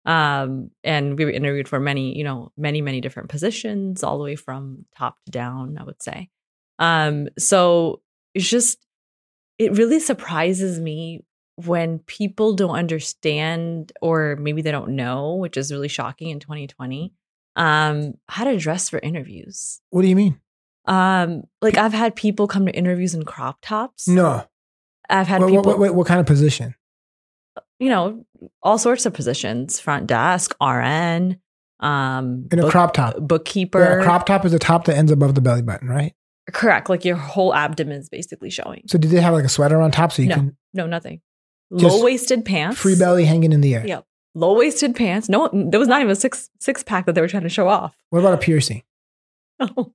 Um, 0.05 0.70
and 0.85 1.18
we 1.18 1.24
were 1.24 1.31
interviewed 1.31 1.68
for 1.68 1.81
many, 1.81 2.16
you 2.16 2.24
know, 2.24 2.53
many, 2.57 2.81
many 2.81 3.00
different 3.00 3.29
positions, 3.29 4.03
all 4.03 4.18
the 4.18 4.24
way 4.24 4.37
from 4.37 4.87
top 4.96 5.16
to 5.26 5.33
down, 5.33 5.76
I 5.79 5.85
would 5.85 6.03
say. 6.03 6.31
Um, 6.81 7.29
so 7.38 8.01
it's 8.35 8.49
just, 8.49 8.79
it 9.59 9.77
really 9.79 10.01
surprises 10.01 10.81
me 10.81 11.25
when 11.57 12.01
people 12.01 12.55
don't 12.55 12.75
understand 12.75 13.93
or 14.01 14.37
maybe 14.37 14.62
they 14.62 14.73
don't 14.73 14.97
know, 14.97 15.37
which 15.37 15.57
is 15.57 15.71
really 15.71 15.88
shocking 15.88 16.31
in 16.31 16.40
2020, 16.40 17.12
um, 17.55 18.14
how 18.29 18.45
to 18.45 18.57
dress 18.57 18.88
for 18.88 18.99
interviews. 18.99 19.81
What 19.90 20.03
do 20.03 20.09
you 20.09 20.16
mean? 20.16 20.40
Um, 20.87 21.45
like 21.62 21.77
I've 21.77 21.93
had 21.93 22.16
people 22.16 22.49
come 22.49 22.66
to 22.66 22.73
interviews 22.73 23.14
in 23.14 23.25
crop 23.25 23.59
tops. 23.61 24.09
No. 24.09 24.45
I've 25.09 25.29
had 25.29 25.43
what, 25.43 25.51
people. 25.51 25.64
What, 25.64 25.79
what, 25.79 25.95
what 25.95 26.07
kind 26.07 26.19
of 26.19 26.27
position? 26.27 26.75
you 27.81 27.88
know, 27.88 28.25
all 28.62 28.79
sorts 28.79 29.07
of 29.07 29.14
positions, 29.14 29.81
front 29.81 30.07
desk, 30.07 30.55
RN, 30.62 31.40
um, 31.81 32.47
in 32.53 32.59
a 32.59 32.62
book, 32.62 32.71
crop 32.71 32.93
top, 32.93 33.16
bookkeeper. 33.19 33.99
Yeah, 33.99 34.05
crop 34.05 34.27
top 34.27 34.45
is 34.45 34.53
a 34.53 34.59
top 34.59 34.85
that 34.85 34.97
ends 34.97 35.11
above 35.11 35.35
the 35.35 35.40
belly 35.40 35.62
button, 35.62 35.88
right? 35.88 36.14
Correct. 36.53 36.89
Like 36.89 37.05
your 37.05 37.17
whole 37.17 37.55
abdomen 37.55 37.99
is 37.99 38.09
basically 38.09 38.51
showing. 38.51 38.83
So 38.87 38.99
did 38.99 39.11
they 39.11 39.21
have 39.21 39.35
like 39.35 39.45
a 39.45 39.49
sweater 39.49 39.81
on 39.81 39.91
top 39.91 40.13
so 40.13 40.23
you 40.23 40.29
no, 40.29 40.35
can? 40.35 40.57
No, 40.75 40.87
nothing. 40.87 41.21
Low 41.71 42.03
waisted 42.03 42.45
pants. 42.45 42.79
Free 42.79 42.99
belly 42.99 43.25
hanging 43.25 43.53
in 43.53 43.61
the 43.61 43.75
air. 43.75 43.87
Yep. 43.87 44.05
Low 44.35 44.57
waisted 44.57 44.95
pants. 44.95 45.29
No, 45.29 45.49
there 45.53 45.81
was 45.81 45.89
not 45.89 46.01
even 46.01 46.11
a 46.11 46.17
six 46.17 46.51
six 46.59 46.83
pack 46.83 47.07
that 47.07 47.15
they 47.15 47.21
were 47.21 47.29
trying 47.29 47.43
to 47.45 47.49
show 47.49 47.69
off. 47.69 47.97
What 48.11 48.21
about 48.21 48.35
a 48.35 48.39
piercing? 48.39 48.83
Oh, 49.63 49.93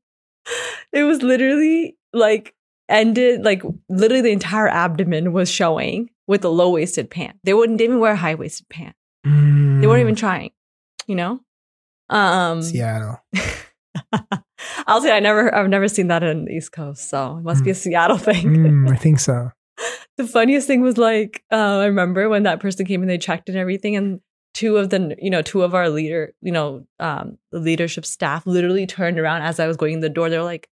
it 0.94 1.02
was 1.02 1.24
literally 1.24 1.98
like 2.14 2.54
ended 2.88 3.44
like 3.44 3.64
literally 3.90 4.22
the 4.22 4.32
entire 4.32 4.68
abdomen 4.68 5.34
was 5.34 5.50
showing 5.50 6.12
with 6.28 6.46
a 6.46 6.50
low 6.50 6.70
waisted 6.70 7.10
pant. 7.10 7.38
They 7.44 7.56
wouldn't 7.56 7.82
even 7.82 8.00
wear 8.00 8.12
a 8.12 8.16
high 8.16 8.36
waisted 8.36 8.70
pant. 8.70 8.96
Mm. 9.26 9.82
They 9.82 9.88
weren't 9.88 10.02
even 10.02 10.14
trying, 10.14 10.52
you 11.08 11.16
know? 11.16 11.40
Um 12.10 12.62
Seattle. 12.62 13.24
I'll 14.88 15.02
say 15.02 15.16
I 15.16 15.20
never 15.20 15.54
I've 15.54 15.70
never 15.70 15.88
seen 15.88 16.08
that 16.08 16.24
in 16.24 16.46
the 16.46 16.52
East 16.52 16.72
Coast, 16.72 17.10
so 17.10 17.38
it 17.38 17.44
must 17.44 17.62
mm. 17.62 17.66
be 17.66 17.72
a 17.72 17.74
mm. 17.74 17.78
Seattle 17.78 18.18
thing. 18.18 18.46
mm, 18.46 18.92
I 18.92 18.96
think 18.96 19.20
so. 19.20 19.52
the 20.18 20.28
funniest 20.28 20.68
thing 20.68 20.82
was 20.82 20.98
like 20.98 21.44
uh, 21.52 21.80
I 21.80 21.86
remember 21.86 22.30
when 22.30 22.44
that 22.44 22.60
person 22.60 22.86
came 22.86 23.02
and 23.02 23.10
they 23.10 23.18
checked 23.18 23.50
and 23.50 23.58
everything 23.58 23.96
and 23.96 24.22
two 24.54 24.78
of 24.78 24.90
the 24.90 25.16
you 25.20 25.30
know 25.30 25.42
two 25.42 25.64
of 25.64 25.76
our 25.76 25.90
leader 25.90 26.34
you 26.42 26.52
know 26.52 26.88
um 27.00 27.38
the 27.52 27.60
leadership 27.60 28.06
staff 28.06 28.48
literally 28.48 28.88
turned 28.88 29.20
around 29.20 29.42
as 29.42 29.60
I 29.60 29.68
was 29.68 29.76
going 29.76 29.96
in 29.96 30.00
the 30.00 30.10
door 30.10 30.30
they're 30.30 30.44
like 30.44 30.70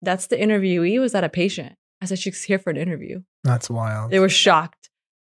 that's 0.00 0.28
the 0.28 0.36
interviewee 0.36 1.00
was 1.00 1.10
that 1.10 1.24
a 1.24 1.28
patient 1.28 1.74
I 2.04 2.06
said, 2.06 2.18
she's 2.18 2.42
here 2.42 2.58
for 2.58 2.68
an 2.68 2.76
interview. 2.76 3.22
That's 3.44 3.70
wild. 3.70 4.10
They 4.10 4.18
were 4.18 4.28
shocked. 4.28 4.90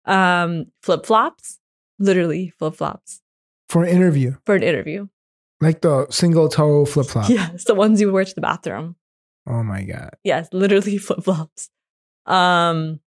Um, 0.04 0.66
flip 0.82 1.06
flops, 1.06 1.60
literally 2.00 2.52
flip 2.58 2.74
flops. 2.74 3.22
For 3.68 3.84
an 3.84 3.88
interview? 3.88 4.34
For 4.44 4.56
an 4.56 4.64
interview. 4.64 5.06
Like 5.60 5.80
the 5.80 6.06
single 6.10 6.48
toe 6.48 6.84
flip 6.84 7.06
flop? 7.06 7.28
Yes, 7.30 7.64
the 7.64 7.74
ones 7.74 8.00
you 8.00 8.12
wear 8.12 8.24
to 8.24 8.34
the 8.34 8.40
bathroom. 8.40 8.96
Oh 9.48 9.62
my 9.62 9.84
God. 9.84 10.10
Yes, 10.24 10.48
literally 10.52 10.98
flip 11.06 11.22
flops. 11.24 11.70
Um, 12.26 13.00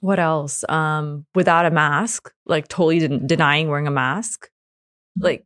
what 0.00 0.18
else? 0.18 0.64
Um, 0.68 1.26
without 1.34 1.66
a 1.66 1.70
mask, 1.70 2.32
like 2.46 2.68
totally 2.68 2.98
den- 3.00 3.26
denying 3.26 3.68
wearing 3.68 3.86
a 3.86 3.90
mask. 3.92 4.48
Like, 5.18 5.44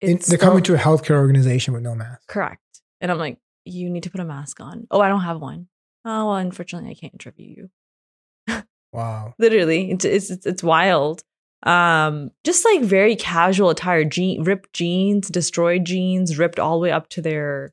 they're 0.00 0.20
still- 0.20 0.38
coming 0.38 0.62
to 0.64 0.74
a 0.74 0.78
healthcare 0.78 1.16
organization 1.16 1.74
with 1.74 1.82
no 1.82 1.94
mask. 1.94 2.28
Correct. 2.28 2.60
And 3.00 3.10
I'm 3.10 3.18
like, 3.18 3.38
you 3.64 3.88
need 3.90 4.02
to 4.02 4.10
put 4.10 4.20
a 4.20 4.24
mask 4.24 4.60
on. 4.60 4.86
Oh, 4.90 5.00
I 5.00 5.08
don't 5.08 5.22
have 5.22 5.40
one 5.40 5.68
oh 6.04 6.26
well 6.26 6.36
unfortunately 6.36 6.90
i 6.90 6.94
can't 6.94 7.14
interview 7.14 7.68
you 8.46 8.62
wow 8.92 9.34
literally 9.38 9.90
it's, 9.90 10.04
it's 10.04 10.30
it's 10.46 10.62
wild 10.62 11.22
Um, 11.64 12.30
just 12.44 12.64
like 12.64 12.82
very 12.82 13.16
casual 13.16 13.70
attire, 13.70 14.04
je- 14.04 14.38
ripped 14.40 14.72
jeans, 14.74 15.28
destroyed 15.28 15.84
jeans, 15.84 16.38
ripped 16.38 16.58
all 16.60 16.78
the 16.78 16.82
way 16.84 16.90
up 16.92 17.08
to 17.10 17.22
their 17.22 17.72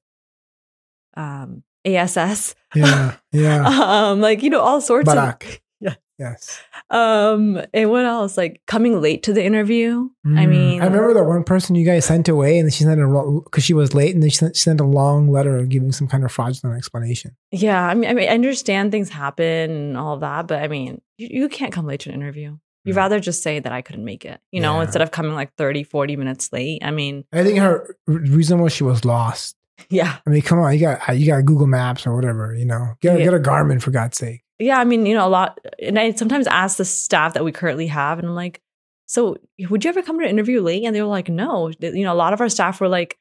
um 1.16 1.64
ASS. 1.86 2.56
Yeah. 2.76 3.16
Yeah. 3.32 3.68
Um, 4.12 4.22
like 4.22 4.44
you 4.44 4.50
know, 4.50 4.62
all 4.62 4.82
sorts 4.82 5.10
of 5.10 5.16
Barak. 5.16 5.62
Yeah. 5.82 5.96
Yes. 6.20 6.62
um 6.92 7.60
and 7.74 7.90
what 7.90 8.06
else? 8.06 8.38
Like 8.38 8.62
coming 8.68 9.02
late 9.02 9.24
to 9.24 9.34
the 9.34 9.44
interview. 9.44 10.08
I 10.26 10.30
Mm. 10.46 10.50
mean 10.50 10.82
I 10.82 10.86
remember 10.86 11.14
that 11.16 11.24
one 11.24 11.44
person 11.44 11.74
you 11.76 11.84
guys 11.86 12.06
sent 12.06 12.30
away, 12.30 12.60
and 12.60 12.72
she 12.72 12.84
sent 12.84 13.02
a 13.02 13.42
because 13.44 13.64
she 13.64 13.74
was 13.74 13.96
late, 13.96 14.14
and 14.14 14.22
then 14.22 14.30
she 14.30 14.38
sent, 14.38 14.56
she 14.56 14.62
sent 14.62 14.80
a 14.80 14.86
long 14.86 15.32
letter 15.32 15.66
giving 15.66 15.92
some 15.92 16.08
kind 16.08 16.24
of 16.24 16.32
fraudulent 16.32 16.78
explanation. 16.78 17.36
Yeah, 17.52 17.84
I 17.84 17.96
mean, 17.96 18.10
I 18.10 18.14
mean, 18.14 18.30
I 18.30 18.34
understand 18.34 18.92
things 18.92 19.10
happen 19.10 19.72
and 19.72 19.98
all 19.98 20.18
that, 20.20 20.48
but 20.48 20.62
I 20.62 20.68
mean, 20.68 21.02
you, 21.18 21.28
you 21.32 21.50
can't 21.50 21.74
come 21.74 21.88
late 21.88 22.02
to 22.02 22.10
an 22.10 22.16
interview. 22.16 22.58
You'd 22.84 22.96
rather 22.96 23.20
just 23.20 23.44
say 23.44 23.60
that 23.60 23.72
I 23.72 23.82
couldn't 23.82 24.04
make 24.06 24.26
it, 24.26 24.40
you 24.52 24.60
know, 24.60 24.78
Yeah. 24.78 24.84
instead 24.84 25.02
of 25.04 25.12
coming 25.12 25.34
like 25.34 25.54
30, 25.56 25.84
40 25.84 26.16
minutes 26.16 26.52
late. 26.52 26.82
I 26.84 26.92
mean, 26.92 27.26
I 27.32 27.44
think 27.44 27.60
her 27.60 27.96
reason 28.08 28.60
was 28.60 28.74
she 28.74 28.84
was 28.84 29.06
lost. 29.06 29.56
yeah. 29.90 30.18
I 30.26 30.30
mean, 30.30 30.42
come 30.42 30.60
on, 30.60 30.74
you 30.74 30.80
got 30.80 31.08
uh, 31.10 31.14
you 31.14 31.28
got 31.28 31.46
Google 31.46 31.68
Maps 31.68 32.06
or 32.08 32.16
whatever, 32.16 32.56
you 32.56 32.66
know, 32.66 32.94
get 33.02 33.18
Yeah. 33.20 33.26
get 33.26 33.34
a 33.34 33.40
Garmin 33.40 33.82
for 33.82 33.92
God's 33.92 34.18
sake. 34.18 34.42
Yeah, 34.60 34.80
I 34.80 34.84
mean, 34.84 35.06
you 35.06 35.16
know, 35.16 35.28
a 35.28 35.30
lot. 35.30 35.60
And 35.82 35.98
I 35.98 36.12
sometimes 36.12 36.46
ask 36.48 36.78
the 36.78 36.86
staff 36.86 37.34
that 37.34 37.44
we 37.44 37.52
currently 37.52 37.88
have, 37.88 38.20
and 38.20 38.28
I'm 38.28 38.36
like, 38.36 38.62
so 39.08 39.38
would 39.70 39.84
you 39.84 39.90
ever 39.90 40.02
come 40.04 40.18
to 40.20 40.24
an 40.26 40.30
interview 40.30 40.62
late? 40.62 40.84
And 40.86 40.96
they 40.96 41.02
were 41.02 41.08
like, 41.08 41.30
no. 41.30 41.72
You 41.80 42.04
know, 42.04 42.14
a 42.14 42.16
lot 42.16 42.32
of 42.34 42.42
our 42.42 42.50
staff 42.50 42.80
were 42.80 42.88
like, 42.88 43.18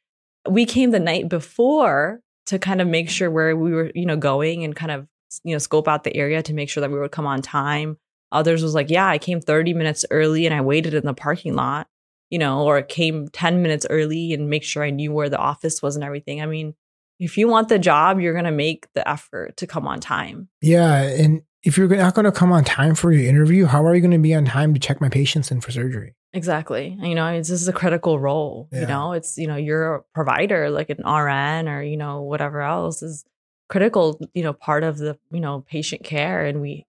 we 0.49 0.65
came 0.67 0.91
the 0.91 1.01
night 1.01 1.29
before 1.29 2.21
to 2.47 2.59
kind 2.59 2.81
of 2.81 2.89
make 2.89 3.09
sure 3.11 3.31
where 3.31 3.57
we 3.57 3.73
were, 3.73 3.91
you 3.95 4.07
know, 4.07 4.17
going 4.17 4.65
and 4.65 4.77
kind 4.77 4.93
of, 4.93 5.07
you 5.45 5.55
know, 5.55 5.59
scope 5.59 5.89
out 5.89 6.05
the 6.05 6.15
area 6.17 6.43
to 6.43 6.53
make 6.55 6.69
sure 6.69 6.81
that 6.83 6.91
we 6.91 6.99
would 6.99 7.11
come 7.11 7.27
on 7.27 7.41
time. 7.43 7.97
Others 8.33 8.63
was 8.63 8.75
like, 8.75 8.91
yeah, 8.91 9.07
I 9.07 9.19
came 9.19 9.41
30 9.41 9.75
minutes 9.75 10.05
early 10.11 10.47
and 10.47 10.55
I 10.55 10.61
waited 10.61 10.95
in 10.95 11.05
the 11.05 11.15
parking 11.15 11.55
lot, 11.55 11.89
you 12.31 12.39
know, 12.39 12.65
or 12.65 12.81
came 12.83 13.29
10 13.29 13.63
minutes 13.63 13.87
early 13.91 14.33
and 14.33 14.49
make 14.49 14.63
sure 14.63 14.83
I 14.83 14.91
knew 14.91 15.13
where 15.13 15.29
the 15.29 15.39
office 15.39 15.83
was 15.83 15.97
and 15.97 16.05
everything. 16.05 16.41
I 16.41 16.47
mean, 16.47 16.75
if 17.19 17.37
you 17.37 17.49
want 17.49 17.69
the 17.69 17.79
job, 17.79 18.21
you're 18.21 18.33
going 18.33 18.45
to 18.47 18.51
make 18.51 18.87
the 18.95 19.07
effort 19.09 19.57
to 19.59 19.67
come 19.67 19.87
on 19.87 20.01
time. 20.01 20.49
Yeah, 20.63 21.03
and 21.03 21.43
if 21.63 21.77
you're 21.77 21.89
not 21.89 22.15
going 22.15 22.25
to 22.25 22.33
come 22.33 22.53
on 22.53 22.65
time 22.65 22.95
for 22.95 23.13
your 23.13 23.29
interview, 23.29 23.67
how 23.67 23.85
are 23.85 23.95
you 23.95 24.01
going 24.01 24.11
to 24.13 24.19
be 24.19 24.35
on 24.35 24.47
time 24.47 24.73
to 24.73 24.81
check 24.81 25.01
my 25.01 25.11
patients 25.11 25.51
in 25.51 25.61
for 25.61 25.71
surgery? 25.71 26.15
Exactly. 26.33 26.97
You 27.01 27.15
know, 27.15 27.27
it's, 27.27 27.49
this 27.49 27.61
is 27.61 27.69
a 27.69 27.73
critical 27.73 28.19
role. 28.19 28.69
Yeah. 28.73 28.81
You 28.83 28.87
know, 28.87 29.13
it's, 29.13 29.37
you 29.37 29.47
know, 29.47 29.57
you're 29.57 29.97
a 29.97 30.03
provider 30.15 30.71
like 30.71 30.89
an 30.89 30.99
RN 31.05 31.69
or, 31.69 31.83
you 31.83 31.97
know, 31.97 32.23
whatever 32.23 32.63
else 32.63 33.03
is 33.03 33.25
critical, 33.69 34.19
you 34.33 34.43
know, 34.43 34.53
part 34.53 34.85
of 34.85 34.97
the, 34.99 35.19
you 35.31 35.41
know, 35.41 35.65
patient 35.69 36.05
care. 36.05 36.45
And 36.47 36.61
we, 36.61 36.87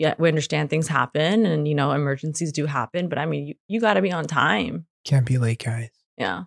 yeah, 0.00 0.14
we 0.18 0.28
understand 0.28 0.70
things 0.70 0.88
happen 0.88 1.44
and, 1.44 1.68
you 1.68 1.74
know, 1.74 1.92
emergencies 1.92 2.52
do 2.52 2.64
happen. 2.64 3.10
But 3.10 3.18
I 3.18 3.26
mean, 3.26 3.48
you, 3.48 3.54
you 3.68 3.80
got 3.80 3.94
to 3.94 4.02
be 4.02 4.10
on 4.10 4.24
time. 4.24 4.86
Can't 5.04 5.26
be 5.26 5.36
late, 5.36 5.62
guys. 5.62 5.90
Yeah. 6.16 6.44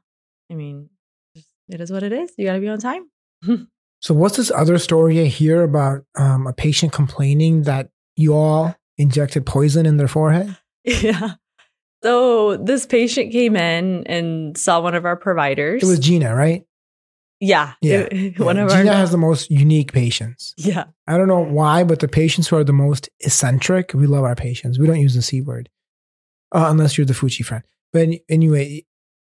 I 0.51 0.55
mean, 0.55 0.89
it 1.69 1.79
is 1.79 1.91
what 1.91 2.01
it 2.01 2.11
is. 2.11 2.31
You 2.35 2.47
got 2.47 2.53
to 2.53 2.59
be 2.59 2.67
on 2.67 2.79
time. 2.79 3.09
So, 3.99 4.13
what's 4.13 4.35
this 4.35 4.51
other 4.51 4.79
story 4.79 5.21
I 5.21 5.27
hear 5.27 5.63
about 5.63 6.03
um, 6.17 6.45
a 6.45 6.51
patient 6.51 6.91
complaining 6.91 7.61
that 7.61 7.87
you 8.17 8.33
all 8.33 8.75
injected 8.97 9.45
poison 9.45 9.85
in 9.85 9.95
their 9.95 10.09
forehead? 10.09 10.57
yeah. 10.83 11.35
So 12.03 12.57
this 12.57 12.85
patient 12.85 13.31
came 13.31 13.55
in 13.55 14.05
and 14.07 14.57
saw 14.57 14.81
one 14.81 14.93
of 14.93 15.05
our 15.05 15.15
providers. 15.15 15.81
It 15.81 15.85
was 15.85 15.99
Gina, 15.99 16.35
right? 16.35 16.65
Yeah. 17.43 17.73
Yeah. 17.81 18.03
one 18.37 18.55
Yeah, 18.57 18.63
of 18.63 18.69
Gina 18.71 18.91
our, 18.91 18.95
has 18.97 19.11
the 19.11 19.17
most 19.17 19.51
unique 19.51 19.91
patients. 19.91 20.53
yeah. 20.57 20.85
I 21.07 21.17
don't 21.17 21.27
know 21.27 21.39
why, 21.43 21.83
but 21.83 21.99
the 21.99 22.07
patients 22.07 22.47
who 22.47 22.55
are 22.55 22.63
the 22.63 22.73
most 22.73 23.09
eccentric, 23.19 23.93
we 23.93 24.07
love 24.07 24.23
our 24.23 24.35
patients. 24.35 24.79
We 24.79 24.87
don't 24.87 25.01
use 25.01 25.15
the 25.15 25.21
C 25.21 25.41
word 25.41 25.69
uh, 26.53 26.67
unless 26.69 26.97
you're 26.97 27.05
the 27.05 27.13
Fuchi 27.13 27.43
friend. 27.45 27.63
But 27.91 28.09
anyway, 28.29 28.85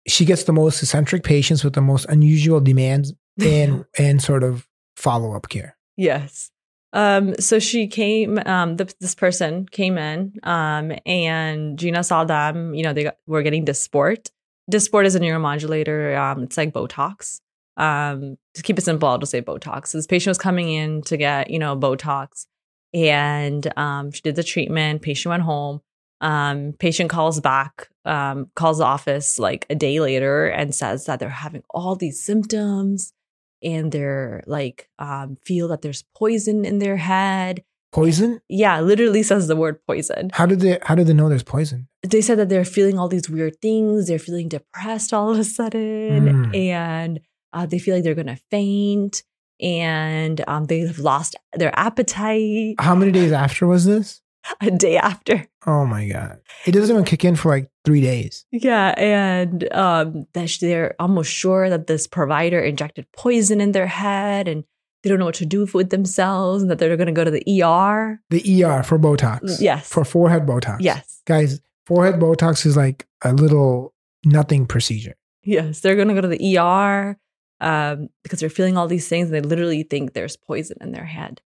she 0.06 0.24
gets 0.24 0.44
the 0.44 0.52
most 0.52 0.82
eccentric 0.82 1.24
patients 1.24 1.64
with 1.64 1.74
the 1.74 1.80
most 1.80 2.06
unusual 2.08 2.60
demands 2.60 3.12
and 3.42 3.84
and 3.98 4.22
sort 4.22 4.44
of 4.44 4.66
follow 4.96 5.34
up 5.34 5.48
care. 5.48 5.76
Yes. 5.96 6.50
Um, 6.92 7.34
so 7.40 7.58
she 7.58 7.88
came, 7.88 8.38
um, 8.46 8.76
the, 8.76 8.90
this 9.00 9.14
person 9.14 9.66
came 9.66 9.98
in, 9.98 10.32
um, 10.44 10.92
and 11.04 11.78
Gina 11.78 12.02
saw 12.02 12.24
them, 12.24 12.72
you 12.74 12.82
know, 12.84 12.94
they 12.94 13.02
got, 13.02 13.16
were 13.26 13.42
getting 13.42 13.66
Dysport. 13.66 14.30
Dysport 14.72 15.04
is 15.04 15.14
a 15.14 15.20
neuromodulator. 15.20 16.16
Um, 16.16 16.44
it's 16.44 16.56
like 16.56 16.72
Botox. 16.72 17.40
Um, 17.76 18.36
to 18.54 18.62
keep 18.62 18.78
it 18.78 18.82
simple, 18.82 19.08
I'll 19.08 19.18
just 19.18 19.32
say 19.32 19.42
Botox. 19.42 19.88
So 19.88 19.98
this 19.98 20.06
patient 20.06 20.30
was 20.30 20.38
coming 20.38 20.70
in 20.70 21.02
to 21.02 21.16
get, 21.16 21.50
you 21.50 21.58
know, 21.58 21.76
Botox 21.76 22.46
and, 22.94 23.66
um, 23.76 24.10
she 24.12 24.22
did 24.22 24.36
the 24.36 24.42
treatment. 24.44 25.02
Patient 25.02 25.30
went 25.30 25.42
home. 25.42 25.80
Um, 26.22 26.72
patient 26.78 27.10
calls 27.10 27.40
back, 27.40 27.88
um, 28.06 28.50
calls 28.56 28.78
the 28.78 28.84
office 28.84 29.38
like 29.38 29.66
a 29.68 29.74
day 29.74 30.00
later 30.00 30.46
and 30.46 30.74
says 30.74 31.04
that 31.04 31.20
they're 31.20 31.28
having 31.28 31.62
all 31.70 31.94
these 31.94 32.22
symptoms 32.22 33.12
and 33.62 33.92
they're 33.92 34.42
like 34.46 34.88
um, 34.98 35.36
feel 35.44 35.68
that 35.68 35.82
there's 35.82 36.04
poison 36.16 36.64
in 36.64 36.78
their 36.78 36.96
head. 36.96 37.62
Poison? 37.92 38.40
Yeah, 38.48 38.80
literally 38.80 39.22
says 39.22 39.46
the 39.46 39.56
word 39.56 39.78
poison. 39.86 40.30
How 40.32 40.46
did 40.46 40.60
they 40.60 40.78
how 40.82 40.94
did 40.94 41.06
they 41.06 41.12
know 41.14 41.28
there's 41.28 41.42
poison? 41.42 41.88
They 42.02 42.20
said 42.22 42.38
that 42.38 42.48
they're 42.48 42.64
feeling 42.64 42.98
all 42.98 43.08
these 43.08 43.28
weird 43.28 43.60
things. 43.60 44.06
They're 44.08 44.18
feeling 44.18 44.48
depressed 44.48 45.12
all 45.12 45.30
of 45.30 45.38
a 45.38 45.44
sudden, 45.44 46.50
Mm. 46.52 46.56
and 46.56 47.20
uh, 47.56 47.66
they 47.66 47.78
feel 47.78 47.94
like 47.94 48.04
they're 48.04 48.14
gonna 48.14 48.38
faint, 48.50 49.22
and 49.60 50.42
um, 50.46 50.66
they 50.66 50.80
have 50.80 50.98
lost 50.98 51.34
their 51.54 51.76
appetite 51.78 52.76
How 52.78 52.94
many 52.94 53.10
days 53.10 53.32
after 53.32 53.66
was 53.66 53.84
this? 53.86 54.20
a 54.60 54.70
day 54.70 54.96
after. 54.96 55.46
Oh 55.66 55.84
my 55.86 56.06
god. 56.08 56.38
It 56.66 56.72
doesn't 56.72 56.94
even 56.94 57.04
kick 57.04 57.24
in 57.24 57.34
for 57.36 57.48
like 57.50 57.68
three 57.84 58.00
days. 58.00 58.44
Yeah, 58.52 58.94
and 58.96 59.72
um, 59.72 60.26
that 60.34 60.56
they're 60.60 60.94
almost 61.00 61.32
sure 61.32 61.68
that 61.68 61.86
this 61.88 62.06
provider 62.06 62.60
injected 62.60 63.06
poison 63.16 63.60
in 63.60 63.72
their 63.72 63.86
head, 63.88 64.46
and 64.46 64.64
they 65.02 65.10
don't 65.10 65.18
know 65.18 65.24
what 65.24 65.34
to 65.36 65.46
do 65.46 65.66
with 65.74 65.90
themselves, 65.90 66.62
and 66.62 66.70
that 66.70 66.78
they're 66.78 66.96
going 66.96 67.06
to 67.08 67.12
go 67.12 67.24
to 67.24 67.30
the 67.30 67.62
ER. 67.62 68.20
The 68.30 68.64
ER 68.64 68.82
for 68.82 68.98
Botox. 68.98 69.60
Yes. 69.60 69.88
For 69.88 70.04
forehead 70.04 70.46
Botox. 70.46 70.76
Yes. 70.80 71.22
Guys, 71.26 71.60
forehead 71.86 72.20
Botox 72.20 72.64
is 72.66 72.76
like 72.76 73.06
a 73.22 73.32
little 73.32 73.94
nothing 74.24 74.66
procedure. 74.66 75.16
Yes, 75.42 75.80
they're 75.80 75.96
going 75.96 76.08
to 76.08 76.14
go 76.14 76.20
to 76.20 76.28
the 76.28 76.58
ER 76.58 77.18
um, 77.60 78.08
because 78.22 78.40
they're 78.40 78.48
feeling 78.50 78.76
all 78.76 78.88
these 78.88 79.08
things 79.08 79.26
and 79.26 79.34
they 79.34 79.40
literally 79.40 79.82
think 79.82 80.12
there's 80.12 80.36
poison 80.36 80.76
in 80.80 80.92
their 80.92 81.04
head. 81.06 81.40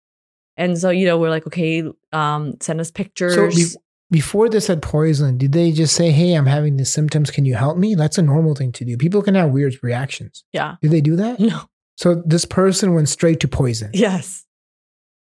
And 0.58 0.78
so, 0.78 0.89
you 0.89 1.06
know, 1.06 1.17
we're 1.17 1.30
like, 1.30 1.48
okay, 1.48 1.84
um, 2.12 2.56
send 2.62 2.82
us 2.82 2.91
pictures. 2.91 3.36
So 3.36 3.50
be- 3.50 3.80
before 4.12 4.50
they 4.50 4.60
said 4.60 4.82
poison, 4.82 5.38
did 5.38 5.52
they 5.52 5.72
just 5.72 5.95
say, 5.95 6.10
"Hey, 6.12 6.34
I'm 6.34 6.48
having 6.48 6.78
these 6.78 6.91
symptoms. 6.91 7.30
Can 7.30 7.45
you 7.45 7.54
help 7.56 7.78
me?" 7.78 7.93
That's 7.93 8.17
a 8.17 8.24
normal 8.24 8.56
thing 8.56 8.72
to 8.74 8.84
do. 8.84 8.98
People 8.98 9.22
can 9.22 9.36
have 9.36 9.52
weird 9.52 9.78
reactions. 9.84 10.43
yeah. 10.52 10.76
Did 10.82 10.91
they 10.91 11.02
do 11.02 11.15
that? 11.17 11.39
No. 11.52 11.62
So 11.95 12.24
this 12.26 12.43
person 12.45 12.93
went 12.95 13.08
straight 13.10 13.39
to 13.41 13.48
poison. 13.48 13.91
Yes. 13.93 14.45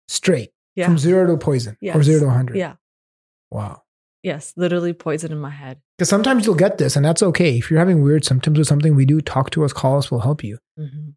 Straight 0.08 0.50
Yeah. 0.74 0.86
from 0.86 0.98
zero 0.98 1.26
to 1.28 1.36
poison 1.36 1.76
or 1.94 2.02
zero 2.02 2.20
to 2.20 2.30
hundred. 2.30 2.56
Yeah. 2.56 2.74
Wow. 3.50 3.82
Yes. 4.24 4.52
Literally 4.56 4.92
poison 4.92 5.30
in 5.30 5.38
my 5.38 5.50
head. 5.50 5.78
Because 5.98 6.08
sometimes 6.08 6.44
you'll 6.46 6.54
get 6.56 6.78
this, 6.78 6.96
and 6.96 7.04
that's 7.04 7.22
okay. 7.22 7.58
If 7.58 7.70
you're 7.70 7.78
having 7.78 8.02
weird 8.02 8.24
symptoms 8.24 8.58
or 8.58 8.64
something, 8.64 8.96
we 8.96 9.04
do 9.06 9.20
talk 9.20 9.50
to 9.50 9.64
us, 9.64 9.72
call 9.72 9.98
us, 9.98 10.10
we'll 10.10 10.20
help 10.20 10.42
you. 10.42 10.58
Mhm. 10.78 11.14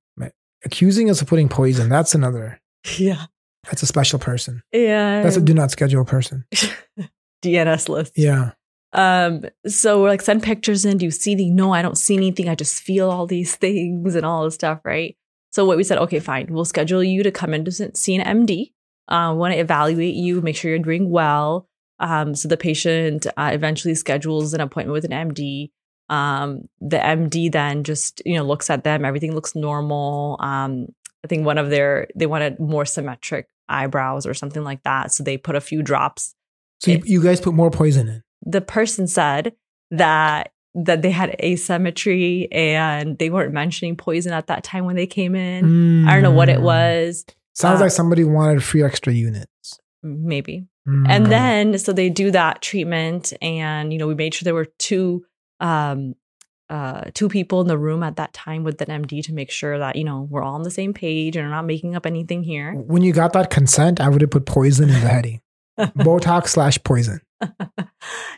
Accusing 0.65 1.07
us 1.09 1.21
of 1.21 1.27
putting 1.27 1.49
poison, 1.49 1.87
that's 1.89 2.13
another. 2.15 2.59
Yeah. 2.97 3.25
That's 3.65 3.83
a 3.83 3.85
special 3.85 4.17
person. 4.17 4.63
Yeah. 4.73 5.21
That's 5.21 5.35
a 5.37 5.41
do 5.41 5.53
not 5.53 5.69
schedule 5.71 6.03
person. 6.03 6.45
DNS 7.43 7.89
list. 7.89 8.13
Yeah. 8.17 8.51
Um, 8.93 9.45
so 9.67 10.01
we're 10.01 10.07
like, 10.09 10.21
send 10.21 10.41
pictures 10.41 10.83
in. 10.85 10.97
Do 10.97 11.05
you 11.05 11.11
see 11.11 11.35
the 11.35 11.49
no, 11.51 11.73
I 11.73 11.81
don't 11.81 11.97
see 11.97 12.15
anything. 12.15 12.49
I 12.49 12.55
just 12.55 12.81
feel 12.81 13.09
all 13.11 13.27
these 13.27 13.55
things 13.63 14.15
and 14.15 14.25
all 14.25 14.45
this 14.45 14.55
stuff, 14.55 14.79
right? 14.83 15.15
So 15.51 15.65
what 15.65 15.77
we 15.77 15.83
said, 15.83 15.97
okay, 15.99 16.19
fine. 16.19 16.47
We'll 16.49 16.65
schedule 16.65 17.03
you 17.03 17.23
to 17.23 17.31
come 17.31 17.53
in 17.53 17.65
to 17.65 17.71
see 17.95 18.15
an 18.15 18.45
MD. 18.45 18.71
Uh, 19.07 19.33
want 19.35 19.53
to 19.53 19.59
evaluate 19.59 20.15
you, 20.15 20.41
make 20.41 20.55
sure 20.55 20.69
you're 20.71 20.79
doing 20.79 21.09
well. 21.09 21.67
Um, 21.99 22.35
so 22.35 22.47
the 22.47 22.57
patient 22.57 23.25
uh, 23.37 23.49
eventually 23.53 23.95
schedules 23.95 24.53
an 24.53 24.61
appointment 24.61 24.93
with 24.93 25.05
an 25.11 25.11
MD. 25.33 25.71
Um, 26.09 26.69
the 26.79 26.97
MD 26.97 27.51
then 27.51 27.83
just 27.83 28.21
you 28.25 28.35
know 28.35 28.43
looks 28.43 28.69
at 28.69 28.83
them. 28.83 29.03
Everything 29.03 29.33
looks 29.35 29.55
normal. 29.55 30.37
Um, 30.39 30.87
I 31.23 31.27
think 31.27 31.45
one 31.45 31.57
of 31.57 31.69
their 31.69 32.07
they 32.15 32.25
wanted 32.27 32.59
more 32.59 32.85
symmetric 32.85 33.47
eyebrows 33.67 34.25
or 34.25 34.33
something 34.33 34.63
like 34.63 34.83
that. 34.83 35.11
So 35.11 35.23
they 35.23 35.37
put 35.37 35.55
a 35.55 35.61
few 35.61 35.81
drops 35.83 36.33
So 36.79 36.91
you, 36.91 37.01
you 37.05 37.21
guys 37.23 37.41
put 37.41 37.53
more 37.53 37.69
poison 37.71 38.07
in. 38.07 38.21
the 38.45 38.61
person 38.61 39.07
said 39.07 39.53
that 39.91 40.51
that 40.75 41.01
they 41.01 41.09
had 41.11 41.35
asymmetry 41.43 42.47
and 42.51 43.17
they 43.17 43.29
weren't 43.31 43.51
mentioning 43.53 43.97
poison 43.97 44.31
at 44.31 44.47
that 44.47 44.63
time 44.63 44.85
when 44.85 44.95
they 44.95 45.07
came 45.07 45.35
in. 45.35 46.07
I 46.07 46.13
don't 46.13 46.21
know 46.23 46.31
what 46.31 46.49
it 46.49 46.59
Mm. 46.59 46.63
was, 46.63 47.25
Sounds 47.53 47.81
Uh, 47.81 47.85
like 47.85 47.91
somebody 47.91 48.23
wanted 48.23 48.63
free 48.63 48.83
extra 48.83 49.11
units. 49.11 49.79
maybe. 50.03 50.67
Mm. 50.87 51.05
And 51.09 51.25
then 51.25 51.77
so 51.77 51.91
they 51.91 52.09
do 52.09 52.31
that 52.31 52.61
treatment 52.61 53.33
and 53.41 53.91
you 53.91 53.99
know 53.99 54.07
we 54.07 54.15
made 54.15 54.33
sure 54.33 54.45
there 54.45 54.53
were 54.53 54.71
two 54.79 55.25
um 55.59 56.15
uh 56.69 57.05
two 57.13 57.27
people 57.27 57.59
in 57.61 57.67
the 57.67 57.77
room 57.77 58.03
at 58.03 58.15
that 58.15 58.33
time 58.33 58.63
with 58.63 58.81
an 58.81 59.03
MD 59.03 59.23
to 59.25 59.33
make 59.33 59.51
sure 59.51 59.77
that 59.79 59.95
you 59.95 60.03
know 60.03 60.27
we're 60.29 60.43
all 60.43 60.55
on 60.55 60.63
the 60.63 60.71
same 60.71 60.93
page 60.93 61.35
and 61.35 61.45
we're 61.45 61.53
not 61.53 61.65
making 61.65 61.95
up 61.95 62.05
anything 62.05 62.43
here. 62.43 62.73
when 62.73 63.01
you 63.01 63.11
got 63.13 63.33
that 63.33 63.49
consent, 63.49 63.99
I 63.99 64.09
would 64.09 64.21
have 64.21 64.31
put 64.31 64.45
poison 64.45 64.89
in 64.89 65.01
the 65.01 65.07
heading. 65.07 65.41
Botox 65.77 66.47
slash 66.47 66.81
poison. 66.83 67.21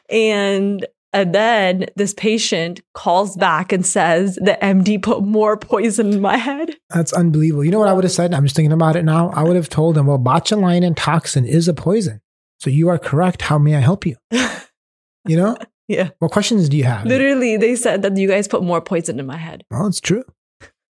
and 0.10 0.86
And 1.14 1.34
then 1.34 1.86
this 1.96 2.14
patient 2.14 2.82
calls 2.94 3.36
back 3.36 3.72
and 3.72 3.86
says 3.86 4.36
the 4.36 4.58
MD 4.62 5.02
put 5.02 5.24
more 5.24 5.58
poison 5.58 6.14
in 6.14 6.22
my 6.22 6.38
head. 6.38 6.76
That's 6.90 7.14
unbelievable. 7.14 7.64
You 7.64 7.72
know 7.72 7.80
what 7.80 7.88
I 7.88 7.94
would 7.94 8.04
have 8.04 8.12
said? 8.14 8.34
I'm 8.34 8.44
just 8.44 8.56
thinking 8.56 8.72
about 8.72 8.96
it 8.96 9.04
now. 9.04 9.30
I 9.32 9.44
would 9.44 9.56
have 9.56 9.70
told 9.70 9.98
him, 9.98 10.08
well, 10.08 10.20
botulinum 10.20 10.94
toxin 10.96 11.46
is 11.46 11.68
a 11.68 11.74
poison. 11.74 12.22
So 12.60 12.70
you 12.70 12.90
are 12.90 12.98
correct. 13.00 13.42
How 13.44 13.58
may 13.58 13.76
I 13.76 13.80
help 13.80 14.06
you? 14.06 14.16
You 14.32 15.36
know? 15.38 15.58
Yeah. 15.92 16.10
What 16.20 16.30
questions 16.30 16.70
do 16.70 16.78
you 16.78 16.84
have? 16.84 17.04
Literally, 17.08 17.58
they 17.58 17.76
said 17.76 18.04
that 18.04 18.16
you 18.16 18.28
guys 18.28 18.48
put 18.48 18.62
more 18.62 18.80
poison 18.80 19.20
in 19.20 19.26
my 19.26 19.38
head. 19.38 19.64
Well, 19.72 19.88
it's 19.88 20.00
true. 20.00 20.24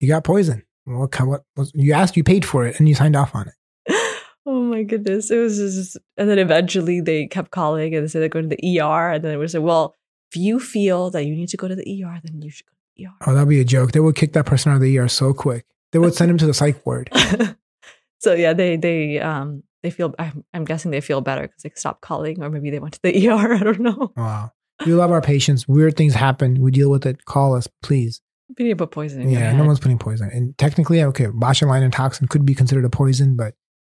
You 0.02 0.10
got 0.10 0.26
poison. 0.26 0.64
What, 0.84 1.12
kind- 1.12 1.30
what, 1.30 1.44
what 1.56 1.70
you 1.74 1.94
asked, 1.94 2.18
you 2.18 2.26
paid 2.26 2.44
for 2.44 2.66
it, 2.68 2.78
and 2.78 2.90
you 2.90 2.94
signed 2.96 3.16
off 3.16 3.34
on 3.34 3.48
it. 3.48 3.54
Oh 4.46 4.62
my 4.64 4.84
goodness. 4.84 5.32
It 5.32 5.38
was 5.38 5.58
just, 5.60 5.98
and 6.18 6.28
then 6.28 6.40
eventually 6.40 7.00
they 7.00 7.28
kept 7.28 7.52
calling 7.52 7.96
and 7.96 8.04
they 8.04 8.08
said 8.10 8.22
they're 8.22 8.28
going 8.28 8.50
to 8.50 8.56
the 8.60 8.80
ER. 8.82 9.12
And 9.12 9.24
then 9.24 9.32
it 9.34 9.38
was 9.38 9.54
like, 9.54 9.64
well, 9.64 9.96
if 10.32 10.36
you 10.36 10.60
feel 10.60 11.10
that 11.12 11.26
you 11.26 11.36
need 11.36 11.48
to 11.50 11.58
go 11.58 11.68
to 11.70 11.76
the 11.76 12.04
ER, 12.04 12.20
then 12.24 12.42
you 12.42 12.50
should 12.50 12.66
go 12.66 12.72
to 12.74 12.78
the 12.98 13.06
ER. 13.06 13.12
Oh, 13.28 13.34
that'd 13.36 13.48
be 13.48 13.62
a 13.62 13.64
joke. 13.64 13.92
They 13.94 14.00
would 14.02 14.16
kick 14.16 14.34
that 14.34 14.46
person 14.48 14.72
out 14.74 14.76
of 14.76 14.82
the 14.82 14.98
ER 14.98 15.08
so 15.08 15.34
quick. 15.34 15.66
They 15.94 16.00
would 16.00 16.16
send 16.16 16.32
him 16.32 16.38
to 16.40 16.48
the 16.48 16.54
psych 16.56 16.86
ward. 16.86 17.10
so 18.20 18.34
yeah, 18.34 18.52
they 18.52 18.76
they 18.78 19.20
um 19.22 19.64
they 19.84 19.90
feel 19.90 20.14
I'm, 20.20 20.44
I'm 20.54 20.66
guessing 20.66 20.92
they 20.92 21.02
feel 21.02 21.22
better 21.22 21.44
because 21.44 21.64
they 21.64 21.72
stopped 21.76 22.02
calling 22.02 22.42
or 22.42 22.50
maybe 22.50 22.70
they 22.70 22.80
went 22.80 22.94
to 22.96 23.00
the 23.04 23.28
ER. 23.30 23.54
I 23.54 23.60
don't 23.64 23.80
know. 23.80 24.12
Wow. 24.16 24.52
We 24.86 24.94
love 24.94 25.12
our 25.12 25.22
patients. 25.22 25.68
Weird 25.68 25.96
things 25.96 26.14
happen. 26.14 26.60
We 26.60 26.72
deal 26.72 26.90
with 26.90 27.06
it. 27.06 27.26
Call 27.26 27.56
us, 27.56 27.68
please. 27.84 28.22
We 28.58 28.66
need 28.66 28.72
to 28.72 28.76
put 28.76 28.92
poison 28.92 29.30
Yeah, 29.30 29.54
no 29.54 29.64
one's 29.66 29.80
putting 29.80 30.00
poison. 30.00 30.30
And 30.34 30.58
technically, 30.58 31.02
okay, 31.04 31.28
botulinum 31.28 31.92
toxin 31.92 32.28
could 32.28 32.46
be 32.46 32.56
considered 32.56 32.84
a 32.84 32.90
poison, 32.90 33.36
but 33.36 33.54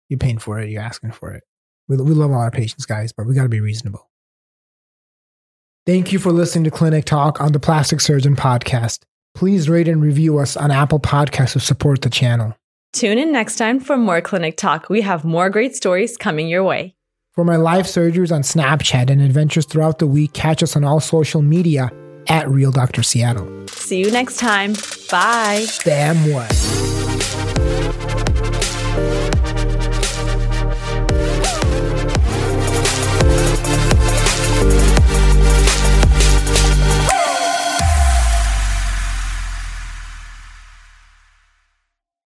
you're 0.09 0.19
paying 0.19 0.39
for 0.39 0.61
it. 0.61 0.71
You're 0.71 0.83
asking 0.83 1.13
for 1.13 1.33
it. 1.33 1.43
We, 1.89 1.97
we 1.97 2.15
love 2.15 2.31
all 2.31 2.39
our 2.41 2.51
patients, 2.51 2.87
guys, 2.87 3.13
but 3.13 3.27
we 3.27 3.35
got 3.35 3.43
to 3.45 3.49
be 3.49 3.61
reasonable. 3.61 4.11
Thank 5.87 6.13
you 6.13 6.19
for 6.19 6.33
listening 6.33 6.65
to 6.65 6.71
Clinic 6.71 7.05
Talk 7.05 7.41
on 7.41 7.53
the 7.53 7.61
Plastic 7.61 8.01
Surgeon 8.01 8.37
Podcast. 8.37 9.01
Please 9.35 9.69
rate 9.69 9.89
and 9.89 10.01
review 10.01 10.39
us 10.39 10.57
on 10.57 10.71
Apple 10.71 11.01
Podcasts 11.01 11.53
to 11.55 11.61
support 11.61 12.03
the 12.03 12.11
channel. 12.11 12.55
Tune 12.95 13.19
in 13.19 13.33
next 13.33 13.57
time 13.57 13.81
for 13.81 13.97
more 13.97 14.21
clinic 14.21 14.57
talk. 14.57 14.89
We 14.89 15.01
have 15.01 15.25
more 15.25 15.51
great 15.51 15.75
stories 15.75 16.17
coming 16.17 16.47
your 16.47 16.63
way. 16.63 16.95
For 17.33 17.45
my 17.45 17.57
live 17.57 17.87
surgeries 17.87 18.31
on 18.31 18.43
Snapchat 18.43 19.11
and 19.11 19.21
adventures 19.21 19.67
throughout 19.67 19.99
the 19.99 20.07
week, 20.07 20.33
catch 20.33 20.63
us 20.63 20.77
on 20.77 20.85
all 20.85 21.01
social 21.01 21.43
media 21.43 21.91
at 22.29 22.49
Real 22.49 22.71
Dr. 22.71 23.03
Seattle. 23.03 23.67
See 23.67 23.99
you 23.99 24.13
next 24.13 24.37
time. 24.37 24.75
Bye. 25.11 25.67
Damn 25.83 26.33
what? 26.33 26.53